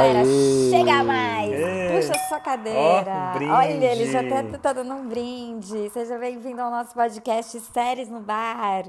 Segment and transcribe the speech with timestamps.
[0.00, 0.70] Galera, Aê!
[0.70, 1.52] chega mais!
[1.52, 1.94] Ê!
[1.94, 3.34] Puxa sua cadeira!
[3.34, 3.50] Ó, um!
[3.50, 5.90] Olha, ele já até tá dando um brinde.
[5.90, 8.84] Seja bem-vindo ao nosso podcast Séries no Bar.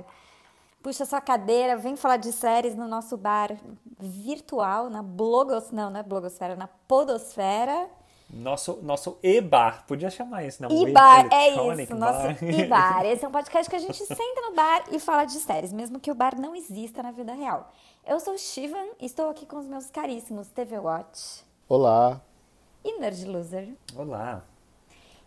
[0.81, 3.51] Puxa sua cadeira, vem falar de séries no nosso bar
[3.99, 5.69] virtual, na blogos...
[5.69, 7.89] Não, não é blogosfera, na podosfera.
[8.33, 10.71] Nosso, nosso e-bar, podia chamar isso, não?
[10.71, 12.43] E-bar, é isso, nosso bar.
[12.43, 13.03] e-bar.
[13.11, 15.99] Esse é um podcast que a gente senta no bar e fala de séries, mesmo
[15.99, 17.69] que o bar não exista na vida real.
[18.05, 22.19] Eu sou Shivan e estou aqui com os meus caríssimos TV Watch Olá.
[22.83, 23.69] e Nerd Loser.
[23.95, 24.43] Olá.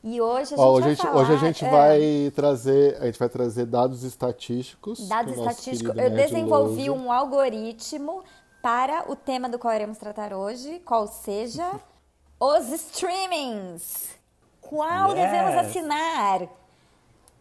[0.02, 1.20] E hoje a gente Ó, vai hoje, a gente, falar...
[1.23, 5.09] hoje a gente é, vai trazer, a gente vai trazer dados estatísticos.
[5.09, 5.97] Dados estatísticos.
[5.97, 6.92] Eu desenvolvi Loser.
[7.06, 8.23] um algoritmo
[8.60, 11.80] para o tema do qual iremos tratar hoje, qual seja
[12.38, 14.11] os streamings.
[14.61, 15.20] Qual Yes.
[15.31, 16.48] devemos assinar?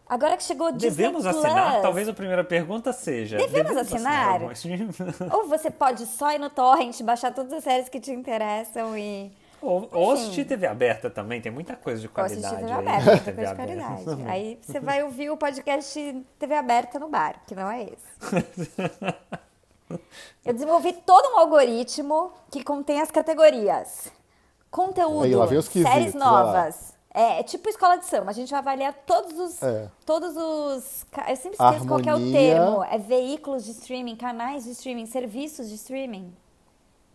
[0.06, 1.36] Agora que chegou o Disney Devemos Plus.
[1.36, 1.80] assinar?
[1.80, 3.38] Talvez a primeira pergunta seja.
[3.38, 4.34] Devemos assinar?
[4.34, 4.90] algum stream?
[5.32, 9.32] Ou você pode só ir no torrent, baixar todas as séries que te interessam e
[9.64, 12.66] ou, ou assistir TV aberta também, tem muita coisa de ou assistir qualidade.
[12.66, 13.12] TV aí, aberta, né?
[13.12, 14.04] muita TV coisa de aberta.
[14.04, 14.30] qualidade.
[14.30, 18.04] Aí você vai ouvir o podcast TV aberta no bar, que não é esse.
[20.44, 24.12] Eu desenvolvi todo um algoritmo que contém as categorias.
[24.70, 26.93] Conteúdo, Aí, séries novas.
[27.16, 28.30] É, é tipo escola de samba.
[28.30, 29.62] A gente vai avaliar todos os.
[29.62, 29.88] É.
[30.04, 31.06] Todos os.
[31.28, 32.38] Eu sempre esqueço qual que é o Harmonia.
[32.38, 32.84] termo.
[32.84, 36.34] É veículos de streaming, canais de streaming, serviços de streaming.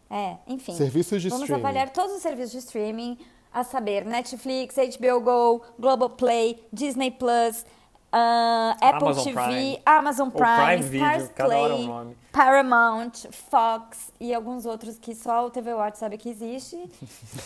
[0.10, 0.74] É, enfim.
[0.74, 1.64] Serviços de Vamos streaming.
[1.64, 3.18] avaliar todos os serviços de streaming,
[3.54, 7.66] a saber, Netflix, HBO Go, Globoplay, Disney Plus,
[8.12, 9.82] ah, Apple Amazon TV, Prime.
[9.86, 12.18] Amazon Prime, Prime Video, é um Play, nome.
[12.32, 13.12] Paramount,
[13.50, 16.76] Fox e alguns outros que só o TV Watch sabe que existe.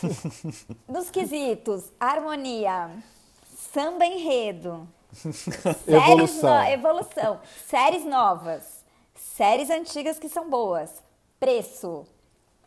[0.87, 2.89] Nos quesitos, harmonia,
[3.73, 6.57] samba enredo, séries Evolução.
[6.63, 8.83] no- evolução, séries novas,
[9.15, 11.03] séries antigas que são boas,
[11.39, 12.05] preço,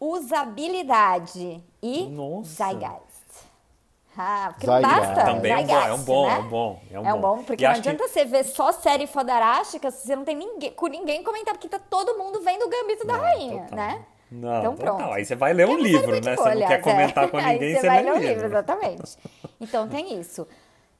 [0.00, 2.64] usabilidade e Nossa.
[2.64, 3.05] Zeitgeist.
[4.18, 5.24] Ah, porque não basta.
[5.24, 6.34] Também é um bom, é um bom, né?
[6.34, 7.36] é um bom, é um É um bom.
[7.36, 10.24] bom, porque E não acho que- adianta você ver só série fodarástica se você não
[10.24, 13.76] tem ninguém, com ninguém comentar, porque tá todo mundo vendo o Gambito da Rainha, total.
[13.76, 14.04] né?
[14.30, 14.96] Não, então total.
[14.96, 15.12] pronto.
[15.12, 16.34] Aí você vai ler um é livro, né?
[16.34, 17.28] boa, Você não quer aliás, comentar é.
[17.28, 18.46] com Aí ninguém, você você vai lê ler um livro.
[18.46, 19.16] exatamente.
[19.60, 20.48] Então tem isso.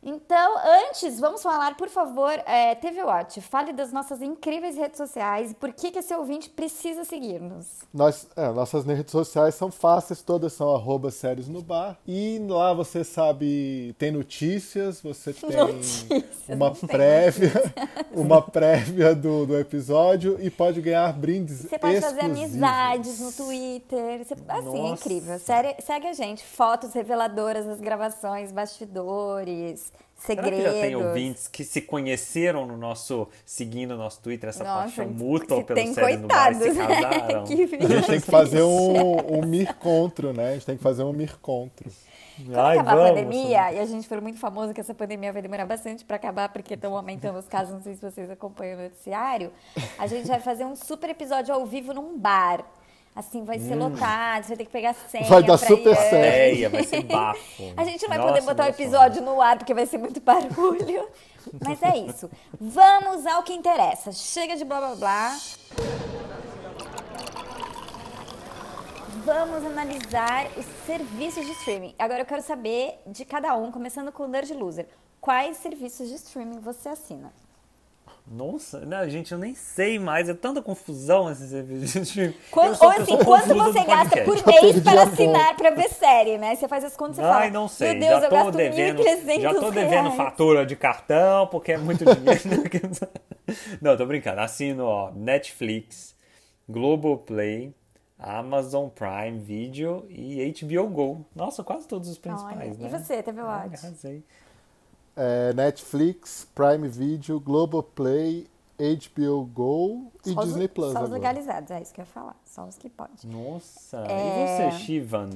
[0.08, 0.54] Então,
[0.88, 5.54] antes, vamos falar, por favor, é, TV Watch, fale das nossas incríveis redes sociais e
[5.54, 7.66] por que, que esse ouvinte precisa seguir-nos.
[7.92, 11.98] Nós, é, nossas redes sociais são fáceis, todas são arroba séries no bar.
[12.06, 17.52] E lá você sabe, tem notícias, você tem Notícias, uma prévia,
[18.12, 22.62] uma prévia do, do episódio e pode ganhar brindes Você pode fazer exclusivos.
[22.62, 24.24] amizades no Twitter.
[24.24, 25.38] Você- assim, é incrível.
[25.40, 26.44] Série- segue a gente.
[26.44, 30.58] Fotos reveladoras das gravações, bastidores, Será segredos.
[30.58, 34.82] que já tem ouvintes que se conheceram no nosso, seguindo o nosso Twitter, essa Nossa,
[34.82, 36.86] paixão mútua pelo tem série no bar se coitados, né?
[37.02, 37.44] casaram?
[37.44, 40.50] Que A gente tem que fazer um, um mircontro, né?
[40.50, 41.90] A gente tem que fazer um mircontro.
[42.36, 43.10] Quando Ai, acabar vamos.
[43.10, 46.16] a pandemia, e a gente for muito famoso que essa pandemia vai demorar bastante para
[46.16, 49.50] acabar, porque estão aumentando os casos, não sei se vocês acompanham o noticiário,
[49.98, 52.64] a gente vai fazer um super episódio ao vivo num bar.
[53.16, 55.98] Assim, vai ser lotado, você vai ter que pegar senha Vai dar pra super ir
[55.98, 56.06] antes.
[56.08, 57.72] Ideia, vai ser bafo.
[57.74, 58.76] A gente não vai Nossa, poder botar o sonho.
[58.76, 61.08] episódio no ar porque vai ser muito barulho.
[61.64, 62.30] Mas é isso.
[62.60, 64.12] Vamos ao que interessa.
[64.12, 65.36] Chega de blá blá blá.
[69.24, 71.94] Vamos analisar os serviços de streaming.
[71.98, 74.86] Agora eu quero saber de cada um, começando com o Nerd Loser.
[75.20, 77.32] Quais serviços de streaming você assina?
[78.28, 80.28] Nossa, né, gente, eu nem sei mais.
[80.28, 82.12] É tanta confusão esses serviços.
[82.50, 86.56] Quando, Eu ou assim, quanto você gasta por mês para assinar para ver série, né?
[86.56, 87.92] Você faz as contas e você fala, Ai, não sei.
[87.92, 90.16] meu Deus, já eu tô gasto devendo, 1.300 já tô devendo reais.
[90.16, 92.42] fatura de cartão, porque é muito dinheiro.
[93.80, 94.40] não, tô brincando.
[94.40, 96.16] Assino, ó, Netflix,
[96.68, 97.72] Globoplay,
[98.18, 101.26] Amazon Prime Video e HBO Go.
[101.32, 102.86] Nossa, quase todos os principais, Olha, né?
[102.86, 103.86] E você, TV Ai, Watch?
[103.86, 104.24] arrasei.
[105.16, 108.46] É, Netflix, Prime Video, Globoplay,
[108.78, 111.12] HBO Go e Só os- Disney Plus Só os agora.
[111.14, 112.36] legalizados, é isso que eu ia falar.
[112.44, 113.14] Só os que podem.
[113.24, 114.66] Nossa, É.
[114.68, 115.30] e você, Shivan?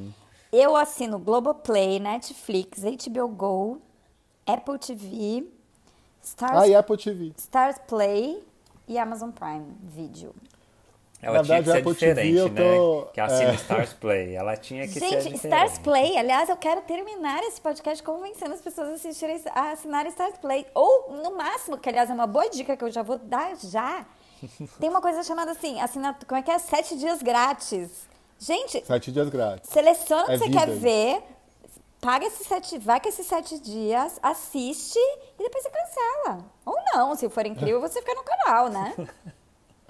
[0.52, 3.78] Eu assino Globoplay, Netflix, HBO Go,
[4.46, 5.46] Apple TV,
[6.22, 7.32] Stars, Ah, e Apple TV.
[7.38, 8.44] Stars Play
[8.86, 10.34] e Amazon Prime Video.
[11.22, 13.10] Ela Na tinha que verdade, ser a Apple TV diferente, eu tô- né?
[13.12, 13.54] Que assina é.
[13.54, 14.34] Stars Play.
[14.34, 15.44] Ela tinha que ser Gente, diferente.
[15.44, 20.10] Stars Play, aliás, eu quero terminar esse podcast convencendo as pessoas a, assistirem, a assinarem
[20.10, 20.66] Stars Play.
[20.74, 24.06] Ou, no máximo, que aliás é uma boa dica que eu já vou dar já,
[24.80, 26.58] tem uma coisa chamada assim, assinar, como é que é?
[26.58, 28.08] Sete dias grátis.
[28.38, 29.68] Gente, Sete dias grátis.
[29.70, 30.80] seleciona o que É você vida quer isso.
[30.80, 31.22] ver,
[32.00, 34.98] paga esses sete, vai com esses sete dias, assiste
[35.38, 36.38] e depois você cancela.
[36.64, 38.94] Ou não, se for incrível, você fica no canal, né?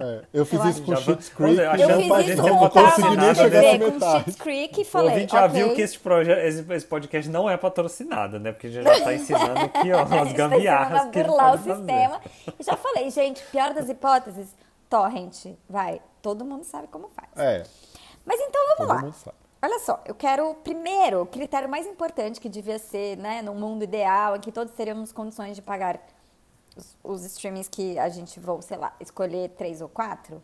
[0.01, 1.59] É, eu fiz Eu isso com Schitt's Já Creek.
[1.61, 4.19] Eu achando não fiz isso não com o consegui nem chegar com.
[4.19, 5.63] Shit's Creek e O falei, ouvinte já ok.
[5.63, 8.53] viu que esse, proje- esse, esse podcast não é patrocinado, né?
[8.53, 11.75] Porque já, já tá ensinando aqui, ó, as Está gambiarras ensinando que burlar o fazer.
[11.77, 12.21] sistema.
[12.59, 14.49] E já falei, gente, pior das hipóteses,
[14.89, 16.01] torrent, vai.
[16.23, 17.29] Todo mundo sabe como faz.
[17.37, 17.63] É,
[18.25, 19.03] Mas então vamos todo lá.
[19.03, 19.37] mundo sabe.
[19.63, 23.85] Olha só, eu quero primeiro, o critério mais importante que devia ser, né, num mundo
[23.85, 25.99] ideal, em que todos teríamos condições de pagar
[26.77, 30.43] os, os streamings que a gente vou, sei lá, escolher três ou quatro.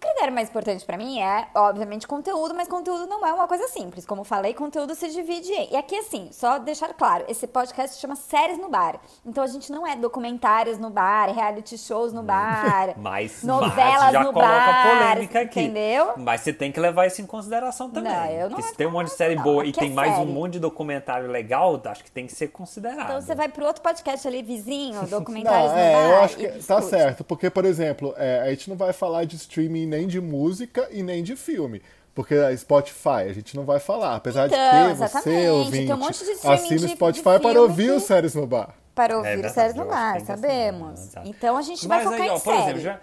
[0.00, 3.68] O critério mais importante pra mim é, obviamente, conteúdo, mas conteúdo não é uma coisa
[3.68, 4.06] simples.
[4.06, 5.74] Como falei, conteúdo se divide em.
[5.74, 8.98] E aqui, assim, só deixar claro, esse podcast se chama Séries no Bar.
[9.26, 14.12] Então a gente não é documentários no bar, reality shows no bar, Mas, novelas mas
[14.12, 15.60] já no coloca a bar, polêmica aqui.
[15.60, 16.14] entendeu?
[16.16, 18.10] Mas você tem que levar isso em consideração também.
[18.10, 19.42] Não, eu não Porque se tem um monte de série não.
[19.42, 20.32] boa e é tem mais um série.
[20.32, 23.04] monte de documentário legal, acho que tem que ser considerado.
[23.04, 26.08] Então você vai pro outro podcast ali, vizinho, Não, documentários no é, bar.
[26.08, 27.22] eu acho que tá certo.
[27.22, 31.02] Porque, por exemplo, é, a gente não vai falar de streaming nem de música e
[31.02, 31.82] nem de filme.
[32.14, 34.16] Porque a Spotify, a gente não vai falar.
[34.16, 37.40] Apesar Então, de que você, ouvinte, tem um monte de streaming assina o Spotify de
[37.40, 38.74] para ouvir que- os séries no bar.
[38.94, 41.06] Para É ouvir verdade, o séries no bar, sabemos.
[41.08, 41.22] tá.
[41.24, 42.62] Então a gente vai Mas focar aí, ó, em por série.
[42.62, 43.00] exemplo, já,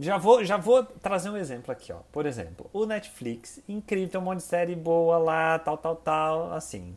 [0.00, 1.98] já, vou, já vou trazer um exemplo aqui, ó.
[2.10, 6.52] Por exemplo, o Netflix, incrível, tem um monte de série boa lá, tal, tal, tal,
[6.52, 6.96] assim.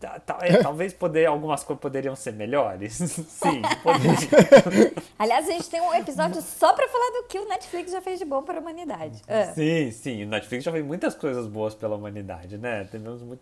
[0.00, 2.92] Tá- tá- é, talvez poder, algumas coisas poderiam ser melhores.
[3.28, 4.92] Sim, poderiam.
[5.18, 8.18] Aliás, a gente tem um episódio só pra falar do que o Netflix já fez
[8.18, 9.20] de bom para a humanidade.
[9.26, 9.46] Ah.
[9.54, 10.24] Sim, sim.
[10.24, 12.84] O Netflix já fez muitas coisas boas pela humanidade, né?
[12.90, 13.40] Devemos muito,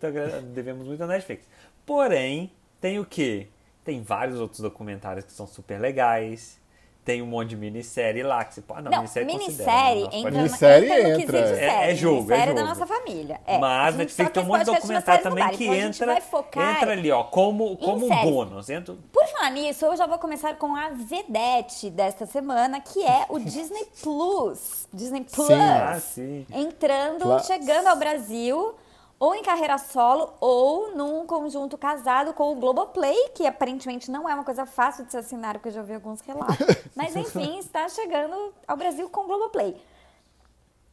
[0.53, 1.45] devemos muito a Netflix.
[1.85, 2.51] Porém,
[2.81, 3.47] tem o quê?
[3.83, 6.59] Tem vários outros documentários que são super legais.
[7.07, 8.81] Tem um monte de minissérie lá que você pode.
[8.83, 10.09] Não, Não, minissérie, minissérie né?
[10.11, 11.69] Entra, Minissérie entra no entra, quesito é.
[11.69, 11.91] série.
[11.91, 12.67] É jogo, é Minissérie da jogo.
[12.67, 13.41] nossa família.
[13.47, 15.73] É, a Mas gente Netflix só tem um monte de documentário também Bar, que então
[15.73, 18.69] a gente entra, vai focar entra ali, ó, como, como um bônus.
[18.69, 23.25] Entra, Por falar nisso, eu já vou começar com a vedete desta semana, que é
[23.29, 24.85] o Disney Plus.
[24.91, 25.49] Disney Plus.
[25.49, 26.45] Ah, sim.
[26.53, 27.45] Entrando, Plus.
[27.45, 28.75] chegando ao Brasil,
[29.19, 34.33] ou em carreira solo, ou num conjunto casado com o Globoplay, que aparentemente não é
[34.33, 36.57] uma coisa fácil de se assinar, porque eu já ouvi alguns relatos.
[36.95, 39.75] Mas enfim, está chegando ao Brasil com o Globoplay.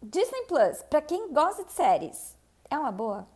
[0.03, 2.37] Disney Plus, pra quem gosta de séries,
[2.71, 3.27] é uma boa?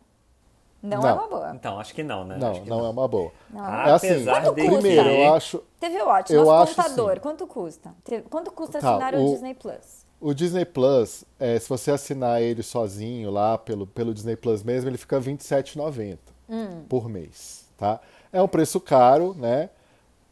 [0.81, 1.13] Não, é Não.
[1.17, 1.51] uma boa.
[1.55, 2.37] Então, acho que não, né?
[2.37, 3.31] Não, Acho que não é uma boa.
[3.49, 3.65] Não.
[3.65, 4.77] É assim, Apesar Quanto de custa?
[4.81, 5.63] primeiro, eu acho...
[5.79, 7.19] TV Watch, Eu nosso acho contador, sim.
[7.19, 7.93] quanto custa?
[8.29, 9.25] Quanto custa Tá, assinar o...
[9.25, 9.98] o- Disney Plus?
[10.19, 14.89] O Disney Plus, é, se você assinar ele sozinho lá pelo, pelo Disney Plus mesmo,
[14.89, 16.17] ele fica R$ 27,90
[16.49, 16.83] Hum.
[16.89, 18.01] por mês, tá?
[18.33, 19.69] É um preço caro, né?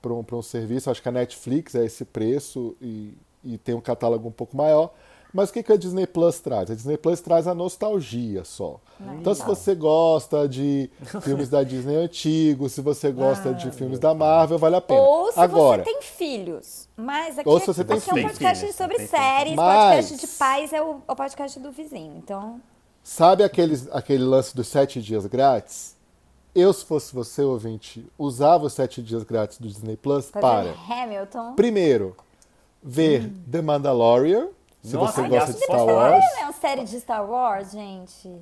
[0.01, 3.13] Para um, pra um serviço, acho que a Netflix é esse preço e,
[3.43, 4.93] e tem um catálogo um pouco maior.
[5.33, 6.71] Mas o que, que a Disney Plus traz?
[6.71, 8.79] A Disney Plus traz a nostalgia só.
[9.19, 10.89] Então, se você gosta de
[11.21, 14.99] filmes da Disney antigos, se você gosta de filmes da Marvel, vale a pena.
[15.01, 16.87] Ou se Agora, você tem filhos.
[16.95, 19.53] Mas aqui, Ou se você tem aqui é um podcast Tem filhos, sobre tem séries,
[19.55, 22.15] Mas- podcast de pais é o, o podcast do vizinho.
[22.17, 22.59] Então,
[23.03, 25.95] Sabe aqueles, aquele lance dos sete dias grátis?
[26.53, 30.73] Eu, se fosse você, ouvinte, usava os sete dias grátis do Disney Plus fazer para,
[31.03, 31.53] Hamilton.
[31.53, 32.15] primeiro,
[32.83, 34.47] ver The Mandalorian,
[34.87, 35.85] se Nossa, você gosta de Star?
[35.85, 36.25] Wars.
[36.33, 38.35] Não é uma série de Star Wars, gente.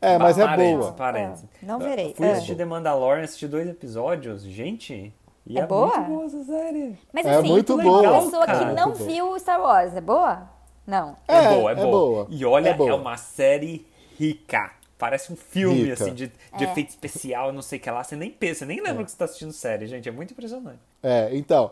[0.00, 0.92] É, mas é Parênteses, boa.
[0.92, 1.44] parênteses.
[1.62, 2.14] É, não verei.
[2.14, 2.32] Fui É.
[2.32, 4.42] assistir The Mandalorian, assisti dois episódios.
[4.42, 5.14] Gente,
[5.46, 5.94] e É é, boa?
[5.98, 6.98] muito boa essa série.
[7.12, 8.58] Mas É assim, muito uma boa, pessoa cara.
[8.60, 10.48] que não Muito viu Star Wars, é boa?
[10.86, 11.16] Não.
[11.28, 11.90] É, É, boa, é, é boa.
[11.90, 12.26] boa.
[12.30, 12.96] E olha, É é, boa.
[12.96, 13.86] uma série
[14.18, 14.70] rica.
[14.98, 15.94] Parece um filme, Rica.
[15.94, 18.02] assim, de, de efeito especial, não sei o que lá.
[18.04, 20.08] Você nem pensa, nem lembra que você tá assistindo série, gente.
[20.08, 20.78] É muito impressionante.
[21.02, 21.70] É, então,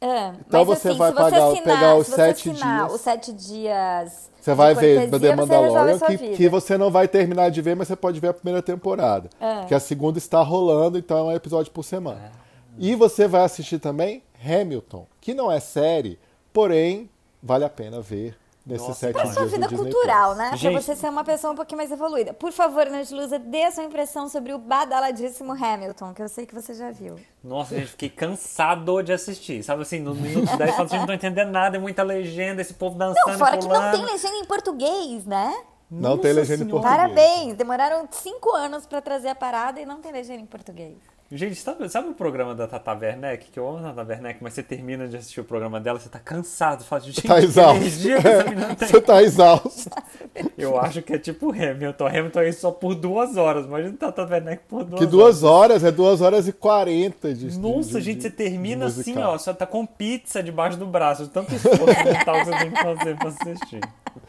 [0.00, 2.94] É, Então mas você assim, vai se você assinar, pegar os sete assinar dias.
[2.94, 4.30] os sete dias.
[4.38, 6.36] você vai ver The Mandalorian, que, vida.
[6.36, 9.30] que você não vai terminar de ver, mas você pode ver a primeira temporada.
[9.40, 9.64] É.
[9.64, 12.30] Que a segunda está rolando, então é um episódio por semana.
[12.78, 16.18] E você vai assistir também Hamilton, que não é série,
[16.52, 17.08] porém
[17.42, 20.38] vale a pena ver nesses Nossa, sete pra Pra dias sua vida cultural, Plus.
[20.38, 20.48] né?
[20.48, 22.34] Pra Gente- você ser uma pessoa um pouquinho mais evoluída.
[22.34, 26.54] Por favor, Angelusa, dê a sua impressão sobre o badaladíssimo Hamilton, que eu sei que
[26.54, 27.14] você já viu.
[27.44, 29.62] Nossa, gente, fiquei cansado de assistir.
[29.62, 32.74] Sabe assim, no minuto 10 fala assim, não tô entendendo nada, é muita legenda, esse
[32.74, 33.92] povo dançando Não, fora e que não pulando.
[33.92, 35.54] tem legenda em português, né?
[35.88, 36.82] Não tem Nossa legenda em Senhora.
[36.82, 36.96] português.
[37.14, 37.54] Parabéns!
[37.54, 40.96] Demoraram cinco anos pra trazer a parada e não tem legenda em português.
[41.28, 43.50] Gente, sabe, sabe o programa da Tata Werneck?
[43.50, 46.08] Que eu amo a Tata Werneck, mas você termina de assistir o programa dela, você
[46.08, 46.84] tá cansado.
[46.84, 47.80] Fala, gente, Tá exausto.
[47.82, 48.88] tem.
[48.88, 49.90] Você tá exausto.
[50.56, 52.06] Eu acho que é tipo Hamilton.
[52.06, 53.66] Hamilton é só por duas horas.
[53.66, 55.10] Imagina Tata Werneck por duas Que horas.
[55.10, 59.36] duas horas, é duas horas e quarenta de Nossa, de- gente, você termina assim, ó.
[59.36, 61.24] Você tá com pizza debaixo do braço.
[61.24, 63.80] de Tanto esforço mental que você tem que fazer pra assistir.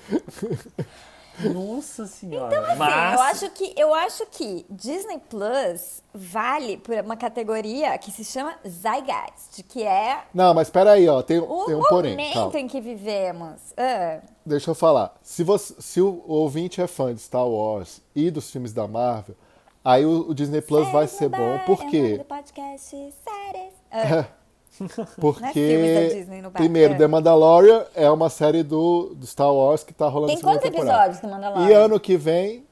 [1.39, 2.47] Nossa senhora.
[2.47, 3.13] Então, assim, Mas...
[3.13, 8.55] eu acho que eu acho que Disney Plus vale por uma categoria que se chama
[8.67, 12.11] Zeitgeist, que é Não, mas peraí, ó, tem, o tem um porém.
[12.11, 12.59] momento calma.
[12.59, 13.73] em que vivemos.
[13.77, 15.15] Ah, Deixa eu falar.
[15.21, 19.35] Se, você, se o ouvinte é fã de Star Wars e dos filmes da Marvel,
[19.83, 21.59] aí o, o Disney Plus vai ser bom.
[21.65, 22.17] Por o nome quê?
[22.17, 23.73] do podcast, séries.
[23.91, 24.25] Ah,
[25.19, 26.97] Porque, é primeiro, É.
[26.97, 30.69] The Mandalorian é uma série do, do Star Wars que tá rolando Tem segunda quantos
[30.69, 31.05] temporada.
[31.11, 31.69] episódios do Mandalorian?
[31.69, 32.65] E ano que vem,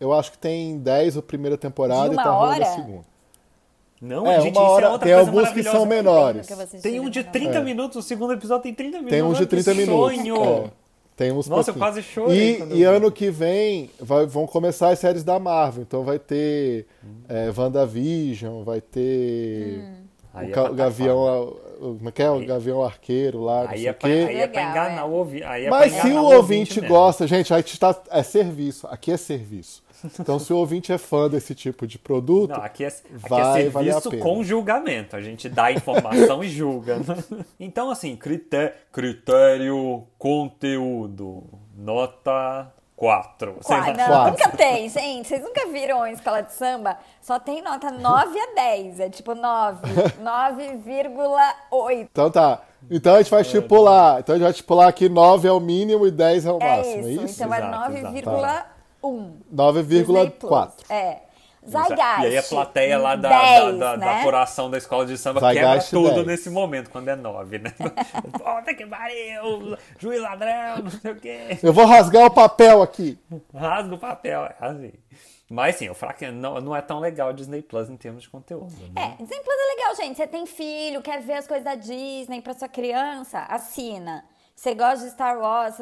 [0.00, 3.04] eu acho que tem 10 a primeira temporada e tá rolando a segunda.
[4.00, 6.46] Não, É, gente, uma isso hora, é outra tem coisa alguns que são menores.
[6.46, 9.10] Que eu Tem um de do 30 minutos, o segundo episódio tem 30 minutos.
[9.10, 10.16] Tem uns de Olha que 30 minutos.
[10.16, 10.36] Sonho!
[10.66, 10.70] É,
[11.16, 11.78] tem uns Nossa, eu pouquinhos.
[11.78, 15.82] quase chorei E, e eu ano que vem vai- vão começar as séries da Marvel.
[15.82, 16.86] Então vai ter
[17.26, 19.82] é, WandaVision, vai ter
[20.36, 21.18] Aí o, é o Gavião.
[21.18, 22.30] o- Como é que é?
[22.30, 24.14] O Gavião Arqueiro lá, não Aí sei é, o pra, quê.
[24.28, 25.04] aí é pra enganar é.
[25.04, 25.44] o ouvinte.
[25.44, 26.96] Aí é Mas se o ouvinte mesmo.
[26.96, 27.94] gosta, gente, a gente tá.
[28.10, 28.86] É serviço.
[28.88, 29.84] Aqui é serviço.
[30.20, 33.62] Então, se o ouvinte é fã desse tipo de produto, Não, aqui é, aqui vai
[33.62, 35.16] é valer a serviço com julgamento.
[35.16, 36.96] A gente dá informação e julga.
[36.98, 37.04] né?
[37.58, 41.44] Então, assim, critério, critério conteúdo.
[41.76, 43.56] Nota 4.
[43.60, 44.30] Sei Qua- não, Quatro.
[44.32, 45.28] nunca tem, gente.
[45.28, 46.96] Vocês nunca viram a escola de samba?
[47.20, 49.00] Só tem nota 9 a 10.
[49.00, 49.80] É tipo 9,
[50.22, 52.08] 9,8.
[52.10, 52.60] Então tá.
[52.90, 54.20] Então a gente vai estipular.
[54.20, 56.76] Então a gente vai estipular que 9 é o mínimo e 10 é o É
[56.76, 57.20] máximo, isso.
[57.20, 57.42] é isso?
[57.42, 58.02] Então é Exato, 9,1.
[58.02, 58.42] Disney Plus.
[59.52, 60.70] 9,4.
[60.90, 61.18] É.
[61.66, 62.22] Zeitgeist.
[62.22, 64.06] E aí a plateia lá da, 10, da, da, né?
[64.06, 66.26] da apuração da escola de samba Zeitgeist quebra tudo 10.
[66.26, 67.74] nesse momento, quando é 9, né?
[68.32, 69.76] Puta que pariu!
[69.98, 71.58] Juiz ladrão, não sei o quê.
[71.62, 73.18] Eu vou rasgar o papel aqui.
[73.54, 74.92] Rasga o papel, é assim.
[75.48, 78.72] Mas sim, o fraco não, não é tão legal Disney Plus em termos de conteúdo.
[78.94, 79.16] Né?
[79.18, 80.16] É, Disney Plus é legal, gente.
[80.16, 83.38] Você tem filho, quer ver as coisas da Disney pra sua criança?
[83.40, 84.24] Assina.
[84.58, 85.74] Você gosta de Star Wars,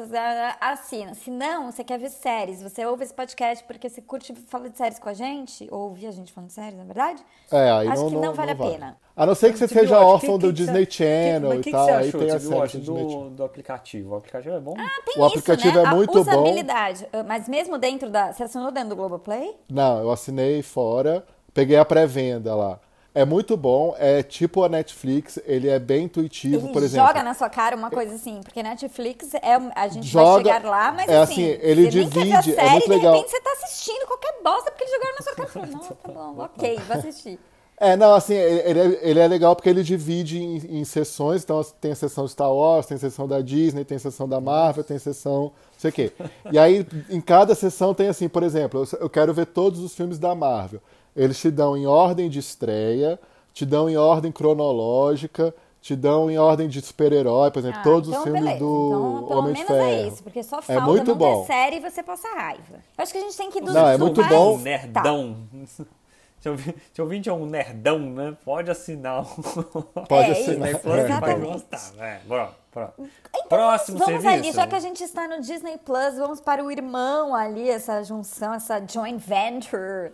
[0.59, 1.13] assina.
[1.15, 4.77] Se não, você quer ver séries, você ouve esse podcast porque você curte falar de
[4.77, 7.23] séries com a gente, ou ouvir a gente falando de séries, na verdade?
[7.49, 8.97] É, aí Acho não, que não, vale a pena.
[9.15, 11.71] A não ser que você TV seja órfão que- do que Disney Channel e que
[11.71, 14.13] tal, que você aí achou, tem a série do do, do aplicativo?
[14.13, 14.73] O aplicativo é bom?
[14.77, 15.89] Ah, tem O isso, aplicativo né?
[15.89, 16.19] é muito a bom.
[16.31, 17.07] usabilidade.
[17.13, 18.33] Ah, Mas mesmo dentro da...
[18.33, 19.55] Você assinou dentro do Globoplay?
[19.71, 22.77] Não, eu assinei fora, peguei a pré-venda lá.
[23.15, 27.07] É muito bom, é tipo a Netflix, ele é bem intuitivo, Ele por exemplo.
[27.07, 30.69] joga na sua cara uma coisa assim, porque Netflix é a gente Joga- vai chegar
[30.69, 33.13] lá, mas é assim, assim, ele divide, é série, muito de legal.
[33.13, 35.65] repente você tá assistindo qualquer bosta porque eles jogaram na sua cara.
[35.67, 37.39] Não, tá bom, ok, vou assistir.
[37.77, 41.61] É, não, assim, ele é, ele é legal porque ele divide em, em sessões, então
[41.81, 44.83] tem a sessão Star Wars, tem a sessão da Disney, tem a sessão da Marvel,
[44.83, 46.11] tem a sessão não sei o quê.
[46.51, 50.17] E aí, em cada sessão tem assim, por exemplo, eu quero ver todos os filmes
[50.19, 50.81] da Marvel.
[51.15, 53.19] Eles te dão em ordem de estreia,
[53.53, 58.09] te dão em ordem cronológica, te dão em ordem de super-herói, por exemplo, Ah, todos
[58.09, 58.59] então os filmes beleza.
[58.59, 59.85] do então, Homem de menos Ferro.
[59.89, 61.41] é isso, porque só É falta muito não bom.
[61.41, 62.73] ter série e você passa raiva.
[62.97, 64.55] Eu acho que a gente tem que ir dos Não, é muito mais- bom.
[64.55, 65.37] Um nerdão.
[66.41, 68.37] Se eu vi- se eu ouvinte é um nerdão, né?
[68.45, 69.25] Pode assinar o
[70.07, 70.69] Pode É assinar.
[70.75, 71.51] Isso, vai exatamente.
[71.51, 71.91] gostar.
[71.99, 72.93] É, bora, bora.
[72.99, 74.45] Então, Próximo vamos serviço.
[74.49, 78.03] ali, já que a gente está no Disney Plus, vamos para o irmão ali, essa
[78.03, 80.11] junção, essa joint venture,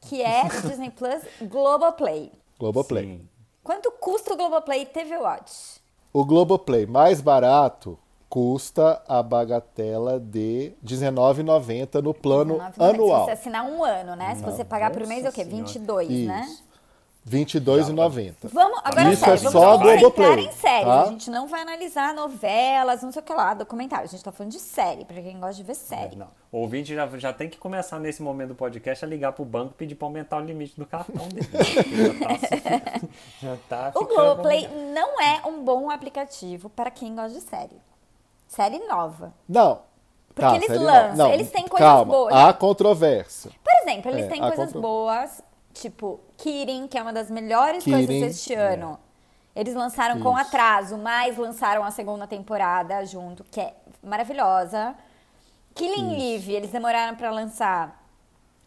[0.00, 2.32] que é do Disney Plus Globoplay.
[2.58, 3.04] Globoplay.
[3.04, 3.28] Sim.
[3.62, 5.80] Quanto custa o Globoplay TV Watch?
[6.12, 12.94] O Globoplay mais barato custa a bagatela de R$19,90 no plano 19,90.
[12.94, 13.20] anual.
[13.20, 14.34] Se você assinar um ano, né?
[14.34, 15.44] Se você pagar por mês, é o quê?
[15.44, 16.04] Nossa Senhora.
[16.06, 16.56] 22, né?
[17.28, 17.58] Isso.
[17.58, 18.34] R$22,90.
[18.52, 20.84] Vamos, agora Isso sério, é vamos só a vamos entrar Globoplay, em séries.
[20.86, 21.02] tá?
[21.02, 24.04] A gente não vai analisar novelas, não sei o que lá, documentário.
[24.04, 26.16] A gente tá falando de série, pra quem gosta de ver série.
[26.16, 26.28] Não.
[26.50, 29.72] O ouvinte já, já tem que começar nesse momento do podcast a ligar pro banco
[29.74, 31.48] e pedir pra aumentar o limite do cartão dele.
[33.42, 37.40] já tá, já tá O Globoplay não é um bom aplicativo para quem gosta de
[37.42, 37.76] série.
[38.46, 39.32] Série nova.
[39.48, 39.86] Não.
[40.34, 41.32] Porque Tá, eles série lançam, não.
[41.34, 42.34] eles têm coisas Calma, boas.
[42.34, 43.50] Há controvérsia.
[43.62, 45.42] Por exemplo, eles É, têm coisas contro- boas,
[45.80, 48.98] tipo Kirin, que é uma das melhores Kirin, coisas deste ano.
[49.54, 50.46] Eles lançaram com Isso.
[50.46, 54.94] atraso, mas lançaram a segunda temporada junto, que é maravilhosa.
[55.74, 57.97] Killing Eve, eles demoraram pra lançar.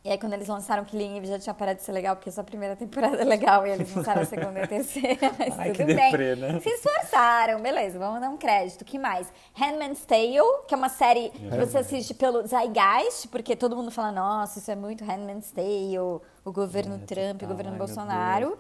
[0.04, 2.42] E aí, quando eles lançaram Killing Eve, já tinha parado de ser legal, porque só
[2.42, 5.32] a primeira temporada é legal, e eles lançaram a segunda e a terceira.
[5.38, 5.96] Mas Ai, tudo que bem.
[5.96, 6.60] deprê, né?
[6.60, 8.84] Se esforçaram, beleza, vamos dar um crédito.
[8.84, 9.32] que mais?
[9.54, 14.12] Handmaid's Tale, que é uma série que você assiste pelo Zeitgeist, porque todo mundo fala,
[14.12, 18.58] nossa, isso é muito Handmaid's Tale, o governo É, Trump, total, o governo ai, Bolsonaro.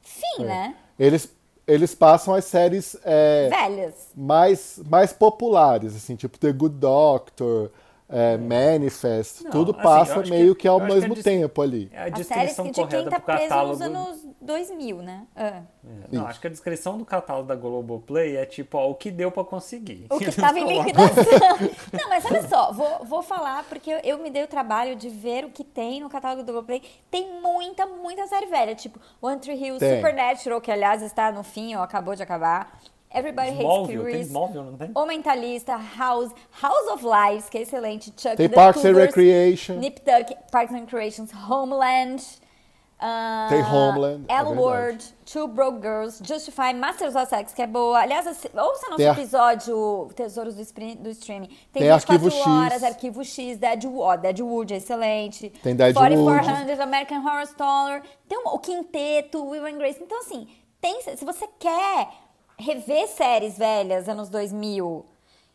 [0.00, 0.74] Fim, né?
[0.98, 1.30] Eles,
[1.66, 4.08] eles passam as séries é, Velhas.
[4.14, 7.70] mais, mais populares, assim, tipo The Good Doctor,
[8.08, 11.60] é, Manifest, Não, tudo assim, passa meio que- que, ao que a mesmo dis- tempo
[11.60, 11.90] ali.
[11.92, 13.82] É a descrição que de quem tá preso nos catálogo.
[13.84, 15.26] anos 2000, né?
[15.36, 15.62] Ah.
[15.84, 19.10] É, Não, acho que a descrição do catálogo da Globoplay é tipo, ó, o que
[19.10, 20.06] deu pra conseguir.
[20.10, 21.58] O que estava em colocam- liquidação.
[21.92, 25.08] Não, mas olha só, vou, vou falar, porque eu, eu me dei o trabalho de
[25.10, 26.82] ver o que tem no catálogo do Globoplay.
[27.10, 29.96] Tem muita, muita série velha, tipo One Tree Hill, Tem.
[29.96, 32.78] Supernatural, que aliás está no fim, ou acabou de acabar.
[33.10, 34.26] Everybody Hates Smallville, tem Chris.
[34.28, 34.90] Smallville, não tem?
[34.94, 36.30] O Mentalista, House,
[36.62, 39.74] House of Lives, que é excelente, Chuck Tem the Parks and Cougars, Recreation.
[39.76, 42.22] Nip Tuck, Parks and Recreations, Homeland.
[43.00, 44.60] ah, Tem Homeland, é L verdade.
[44.60, 48.00] Word, Two Broke Girls, Justify, Masters of Sex, que é boa.
[48.00, 50.62] Aliás, assi- ouça nosso Tem a- episódio Tesouros do,
[50.96, 51.46] do Streaming.
[51.72, 52.46] Tem, Tem 24 Arquivo X.
[52.46, 55.48] horas, Arquivo X, Deadwood, Deadwood é excelente.
[55.62, 56.14] Tem Deadwood.
[56.14, 58.02] 4400, American Horror Story.
[58.28, 59.98] Tem um- o Quinteto, Will and Grace.
[60.02, 60.46] Então, assim,
[60.80, 62.08] tem, se você quer
[62.58, 65.04] rever séries velhas, anos 2000,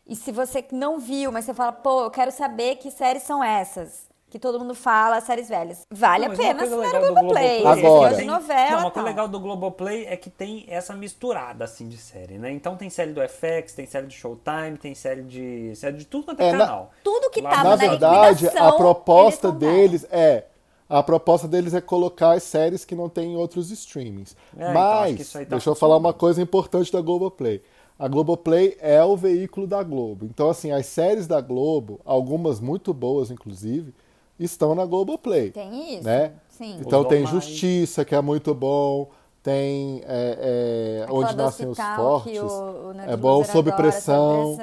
[0.06, 3.42] e se você não viu, mas você fala, pô, eu quero saber que séries são
[3.42, 4.12] essas.
[4.30, 5.86] Que todo mundo fala, séries velhas.
[5.92, 7.62] Vale Não, a pena assinar o Globoplay.
[7.62, 8.06] Globoplay Agora.
[8.06, 10.92] é que de tem- novela Não, uma coisa legal do Globoplay é que tem essa
[10.92, 12.50] misturada, assim, de série, né?
[12.50, 15.76] Então tem série do FX, tem série do Showtime, tem série de...
[15.76, 16.90] série de tudo quanto é, É, na- canal.
[17.04, 20.46] Tudo que Lá tava Na na verdade, a proposta eles deles é.
[20.88, 24.36] A proposta deles é colocar as séries que não tem em outros streamings.
[24.56, 27.62] É, então, Mas, aí tá deixa eu falar uma coisa importante da Globoplay.
[27.98, 30.26] A Globoplay é o veículo da Globo.
[30.26, 33.94] Então, assim, as séries da Globo, algumas muito boas, inclusive,
[34.38, 35.52] estão na Globoplay.
[35.52, 36.32] Tem isso, Né?
[36.50, 36.76] sim.
[36.80, 37.24] Então Os tem.
[37.26, 39.08] Justiça, que é muito bom.
[39.42, 42.40] Tem é, é, Onde Nascem os Fortes.
[42.40, 44.56] o- o é bom sob pressão.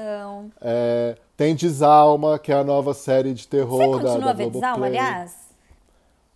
[0.60, 4.34] É, tem Desalma, que é a nova série de terror Você da, continua da a
[4.34, 4.62] ver Globoplay.
[4.62, 5.41] Desalma, aliás?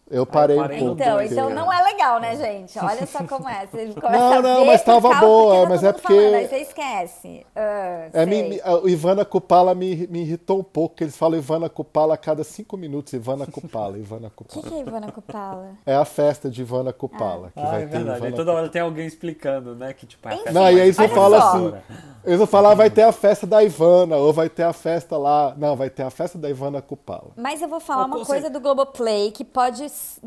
[0.10, 1.02] Eu parei, parei um pouco.
[1.02, 2.78] Então, dois, então não é legal, né, gente?
[2.78, 3.66] Olha só como é.
[3.66, 5.88] Você começa Não, a não, ver mas por tava causa- boa, porque tá mas é
[5.88, 7.46] mundo falando, porque- Aí você esquece.
[7.56, 11.40] Ah, É, me, me- a Ivana Kupala me, me irritou um pouco, porque eles falam
[11.40, 13.14] Ivana Kupala a cada cinco minutos.
[13.14, 14.68] Ivana Kupala, Ivana O que, Kupala.
[14.70, 15.70] que é Ivana Kupala?
[15.88, 17.52] É a festa de Ivana Kupala.
[17.56, 18.18] Que Ah, vai é ter verdade.
[18.18, 19.92] Ivana Aí toda hora tem alguém explicando, né?
[19.92, 21.48] Que tipo, é a Não, e aí você fala só.
[21.48, 21.74] assim.
[22.24, 25.54] Eles vão falar, vai ter a festa da Ivana, ou vai ter a festa lá.
[25.58, 27.30] Não, vai ter a festa da Ivana Kupala.
[27.36, 30.22] Mas eu vou falar Ou uma coisa do Globoplay que pode s-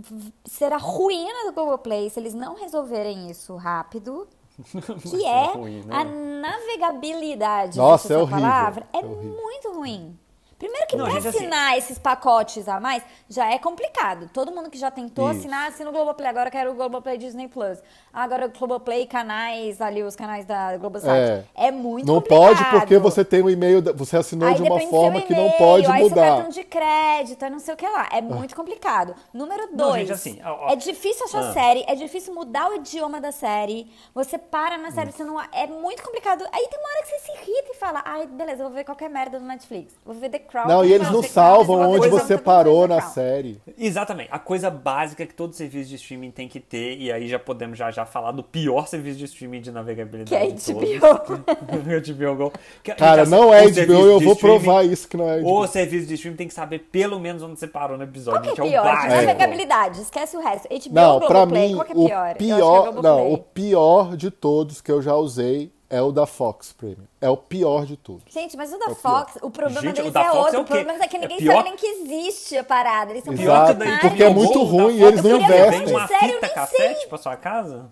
[0.44, 4.26] ser a ruína do Globoplay se eles não resolverem isso rápido.
[5.02, 5.94] Que é ruim, né?
[5.94, 7.78] a navegabilidade.
[7.78, 8.86] Nossa, é horrível, palavra.
[8.92, 9.36] É, é horrível.
[9.40, 10.18] muito ruim.
[10.58, 14.28] Primeiro que Não, pra gente, assim- assinar esses pacotes a mais já é complicado.
[14.32, 15.38] Todo mundo que já tentou Isso.
[15.40, 16.28] assinar, assina o Globoplay.
[16.28, 17.78] Agora eu quero o Globoplay Disney Plus.
[18.12, 21.16] Agora o Globoplay, canais, ali os canais da Globosat.
[21.16, 21.44] É.
[21.68, 22.38] É, muito Não complicado.
[22.40, 25.50] pode porque você tem um e-mail, você assinou Aí de uma do forma que não
[25.52, 26.22] pode aí mudar.
[26.36, 28.08] cartão de crédito, aí não sei o que lá.
[28.10, 29.14] É muito complicado.
[29.32, 30.00] Número Não, dois.
[30.08, 30.70] gente, assim, ó, ó.
[30.70, 31.52] É difícil achar Ah.
[31.52, 33.88] série, é difícil mudar o idioma da série.
[34.14, 34.92] Você para na Hum.
[34.92, 35.40] série, você não.
[35.52, 36.44] É muito complicado.
[36.50, 38.84] Aí tem uma hora que você se irrita e fala, ai, beleza, eu vou ver
[38.84, 39.94] qualquer merda no Netflix.
[40.04, 43.00] Vou ver The Não, e eles não tá, mas eu salvam onde você parou na
[43.00, 43.60] série.
[43.76, 44.28] Exatamente.
[44.32, 47.78] A coisa básica que todo serviço de streaming tem que ter, e aí já podemos
[47.78, 52.28] já, já falar do pior serviço de streaming de navegabilidade Que é de HBO.
[52.28, 52.52] HBO Go.
[52.82, 55.40] Que, Cara, assim, não é o HBO, eu vou streaming- provar isso que não é
[55.40, 55.60] HBO.
[55.60, 58.40] O serviço de streaming tem que saber pelo menos onde você parou no episódio.
[58.42, 58.82] Qual que é gente, pior?
[58.84, 59.14] o De básico.
[59.14, 60.68] navegabilidade, esquece o resto.
[60.68, 61.68] HBO Não, Globoplay?
[61.68, 62.18] mim, Qual que é o pior?
[62.26, 66.12] Acho que é pior, não, o pior de todos que eu já usei é o
[66.12, 67.04] da Fox Premium.
[67.20, 68.22] É o pior de todos.
[68.32, 70.36] Gente, mas o da É o Fox, o problema Gente, o deles da é Fox
[70.38, 70.56] outro.
[70.56, 73.10] é o o problema é que É ninguém pior- sabe nem que existe a parada.
[73.12, 74.08] Eles são Pior que Exato, da bilionários.
[74.10, 75.86] porque é muito ruim e eles não investem.
[75.94, 77.06] uma fita nem cassete sei.
[77.08, 77.86] pra sua casa?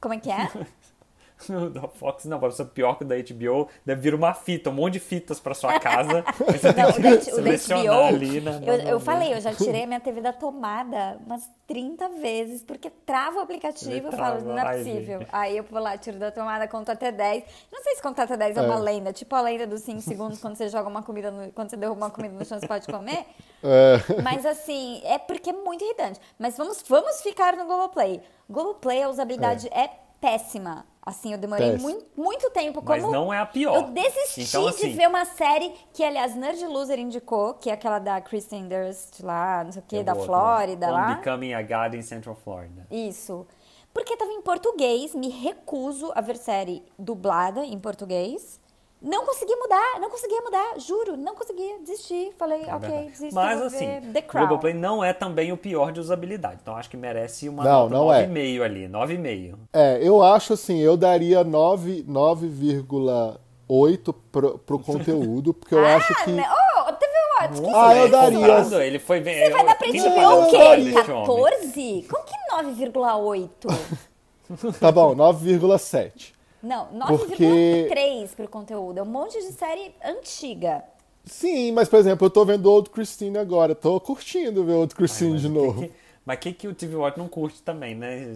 [0.00, 0.48] Como é que é?
[1.50, 3.68] O da Fox não, pode ser pior que o da HBO.
[3.84, 6.24] Deve vir uma fita, um monte de fitas pra sua casa.
[6.46, 8.60] Você tem Não, o que da, o da HBO, ali, né?
[8.66, 12.90] eu, eu falei, eu já tirei a minha TV da tomada umas 30 vezes, porque
[12.90, 15.18] trava o aplicativo, Ele eu falo, não é ai, possível.
[15.20, 15.28] gente.
[15.32, 17.44] Aí eu vou lá, tiro da tomada, conto até 10.
[17.72, 18.78] Não sei se contar até 10 é, uma É.
[18.78, 21.76] lenda, tipo a lenda dos 5 segundos, quando você joga uma comida, no, quando você
[21.76, 23.24] derruba uma comida no chão, você pode comer.
[23.62, 26.20] É, Mas assim, é porque é muito irritante.
[26.38, 28.20] Mas vamos, vamos ficar no Globoplay.
[28.50, 29.88] Globoplay, a usabilidade é,
[30.20, 30.84] péssima.
[31.04, 32.80] Assim, eu demorei muito, muito tempo.
[32.80, 33.74] Como Mas não é a pior.
[33.74, 37.72] Eu desisti Então, assim- de ver uma série que, aliás, Nerd Loser indicou, que é
[37.72, 41.14] aquela da Kristen Durst lá, não sei o que, Eu da vou- Flórida On lá.
[41.14, 42.86] Becoming a God in Central Florida.
[42.88, 43.44] Isso.
[43.92, 48.60] Porque tava em português, me recuso a ver série dublada em português.
[49.02, 52.30] Não consegui mudar, não conseguia mudar, juro, não conseguia, desisti.
[52.38, 53.10] Falei, É ok, verdade.
[53.10, 54.46] desisti, Mas vou assim, ver The Crown.
[54.46, 56.60] Globoplay não é também o pior de usabilidade.
[56.62, 58.24] Então acho que merece uma Não, nota não é.
[58.26, 58.88] 9,5 ali.
[58.88, 59.54] 9,5.
[59.72, 66.24] é, eu acho assim, eu daria 9 9,8 pro, pro conteúdo, porque eu ah, acho
[66.24, 66.30] que.
[66.30, 66.44] né?
[66.86, 67.48] Oh, teve uma...
[67.48, 68.84] que Ah, eu é daria.
[68.84, 69.44] Ele foi bem.
[69.46, 70.00] Você vai dar pra HBO o
[70.50, 70.56] quê?
[70.56, 71.26] trabalho desse homem?
[71.26, 72.06] 14?
[72.08, 73.48] Como que 9,8?
[74.78, 76.34] Tá bom, 9,7.
[76.62, 78.98] Não, Porque- 9,3 pro conteúdo.
[78.98, 80.84] É um monte de série antiga.
[81.24, 83.74] Sim, mas por exemplo, eu tô vendo Old Christine agora.
[83.74, 85.80] Tô curtindo ver Old Christine Ai, de o novo.
[85.82, 85.94] que que-
[86.24, 88.26] mas o que, que o TV Watch não curte também, né?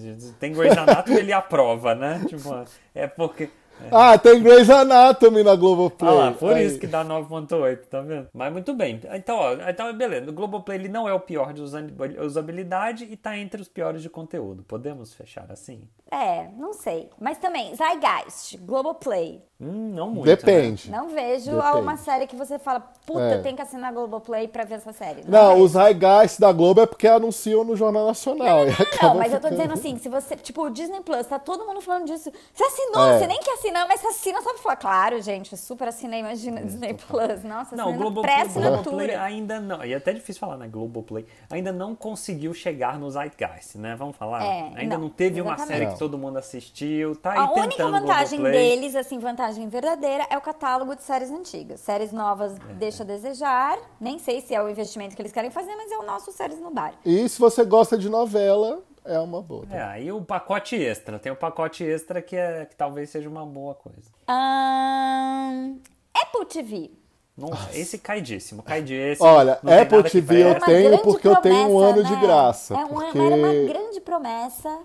[0.41, 2.25] Tem Grey's Anatomy ele aprova, né?
[2.29, 3.49] Tipo, é porque.
[3.91, 6.11] Ah, tem Grey's Anatomy na Globoplay.
[6.11, 6.67] Olha lá, por Aí.
[6.67, 8.29] isso que dá 9.8, tá vendo?
[8.33, 9.01] Mas muito bem.
[9.13, 10.31] Então, ó, então beleza.
[10.31, 11.87] O Globoplay ele não é o pior de usa-
[12.25, 14.63] usabilidade e tá entre os piores de conteúdo.
[14.63, 15.83] Podemos fechar assim?
[16.11, 17.11] É, não sei.
[17.21, 19.43] Mas também, Zeitgeist, Globoplay.
[19.59, 20.27] Hum, não muito.
[20.29, 20.37] né?
[20.37, 20.91] Depende.
[20.91, 21.79] Não vejo Depende.
[21.79, 23.39] uma série que você fala, puta, É.
[23.39, 25.23] tem que assinar Globoplay pra ver essa série.
[25.27, 25.65] Não, vejo.
[25.65, 28.65] os Zeitgeist da Globo é porque anunciam no Jornal Nacional.
[28.67, 31.27] e Não, acabam mas eu tô ficando- dizendo assim, se você, tipo, o Disney Plus,
[31.27, 32.31] tá todo mundo falando disso.
[32.53, 33.19] Você assinou, É.
[33.19, 36.63] você nem quer assinar, mas você assina, sabe falar, claro, gente, eu super assinei, imagina,
[36.63, 37.43] Disney Plus.
[37.45, 39.85] Nossa, Não, Globoplay, ainda não.
[39.85, 40.69] E é até difícil falar, né?
[40.69, 43.95] Globoplay ainda não conseguiu chegar no Zeitgeist, né?
[43.97, 44.45] Vamos falar?
[44.45, 45.73] É, ainda não, não, teve uma exatamente.
[45.73, 45.93] série Não.
[45.93, 47.17] que todo mundo assistiu.
[47.17, 48.71] Tá aí A única vantagem Globoplay.
[48.77, 51.81] deles, assim, vantagem verdadeira, é o catálogo de séries antigas.
[51.81, 52.73] Séries novas É.
[52.75, 53.79] deixa a desejar.
[54.01, 56.61] Nem sei se é o investimento que eles querem fazer, mas é o nosso Séries
[56.61, 56.95] no Bar.
[57.05, 59.65] E se você gosta de novela, é uma boa.
[59.71, 61.19] É, aí o pacote extra.
[61.19, 64.11] Tem o pacote extra que, é, que talvez seja uma boa coisa.
[64.27, 65.77] Ahn,
[66.15, 66.91] Apple TV.
[67.37, 69.29] Não, esse caidíssimo, caidíssimo.
[69.29, 72.21] Olha, Apple TV eu tenho porque eu tenho um promessa, ano de né?
[72.23, 74.79] graça, É uma, porque- Era uma grande promessa.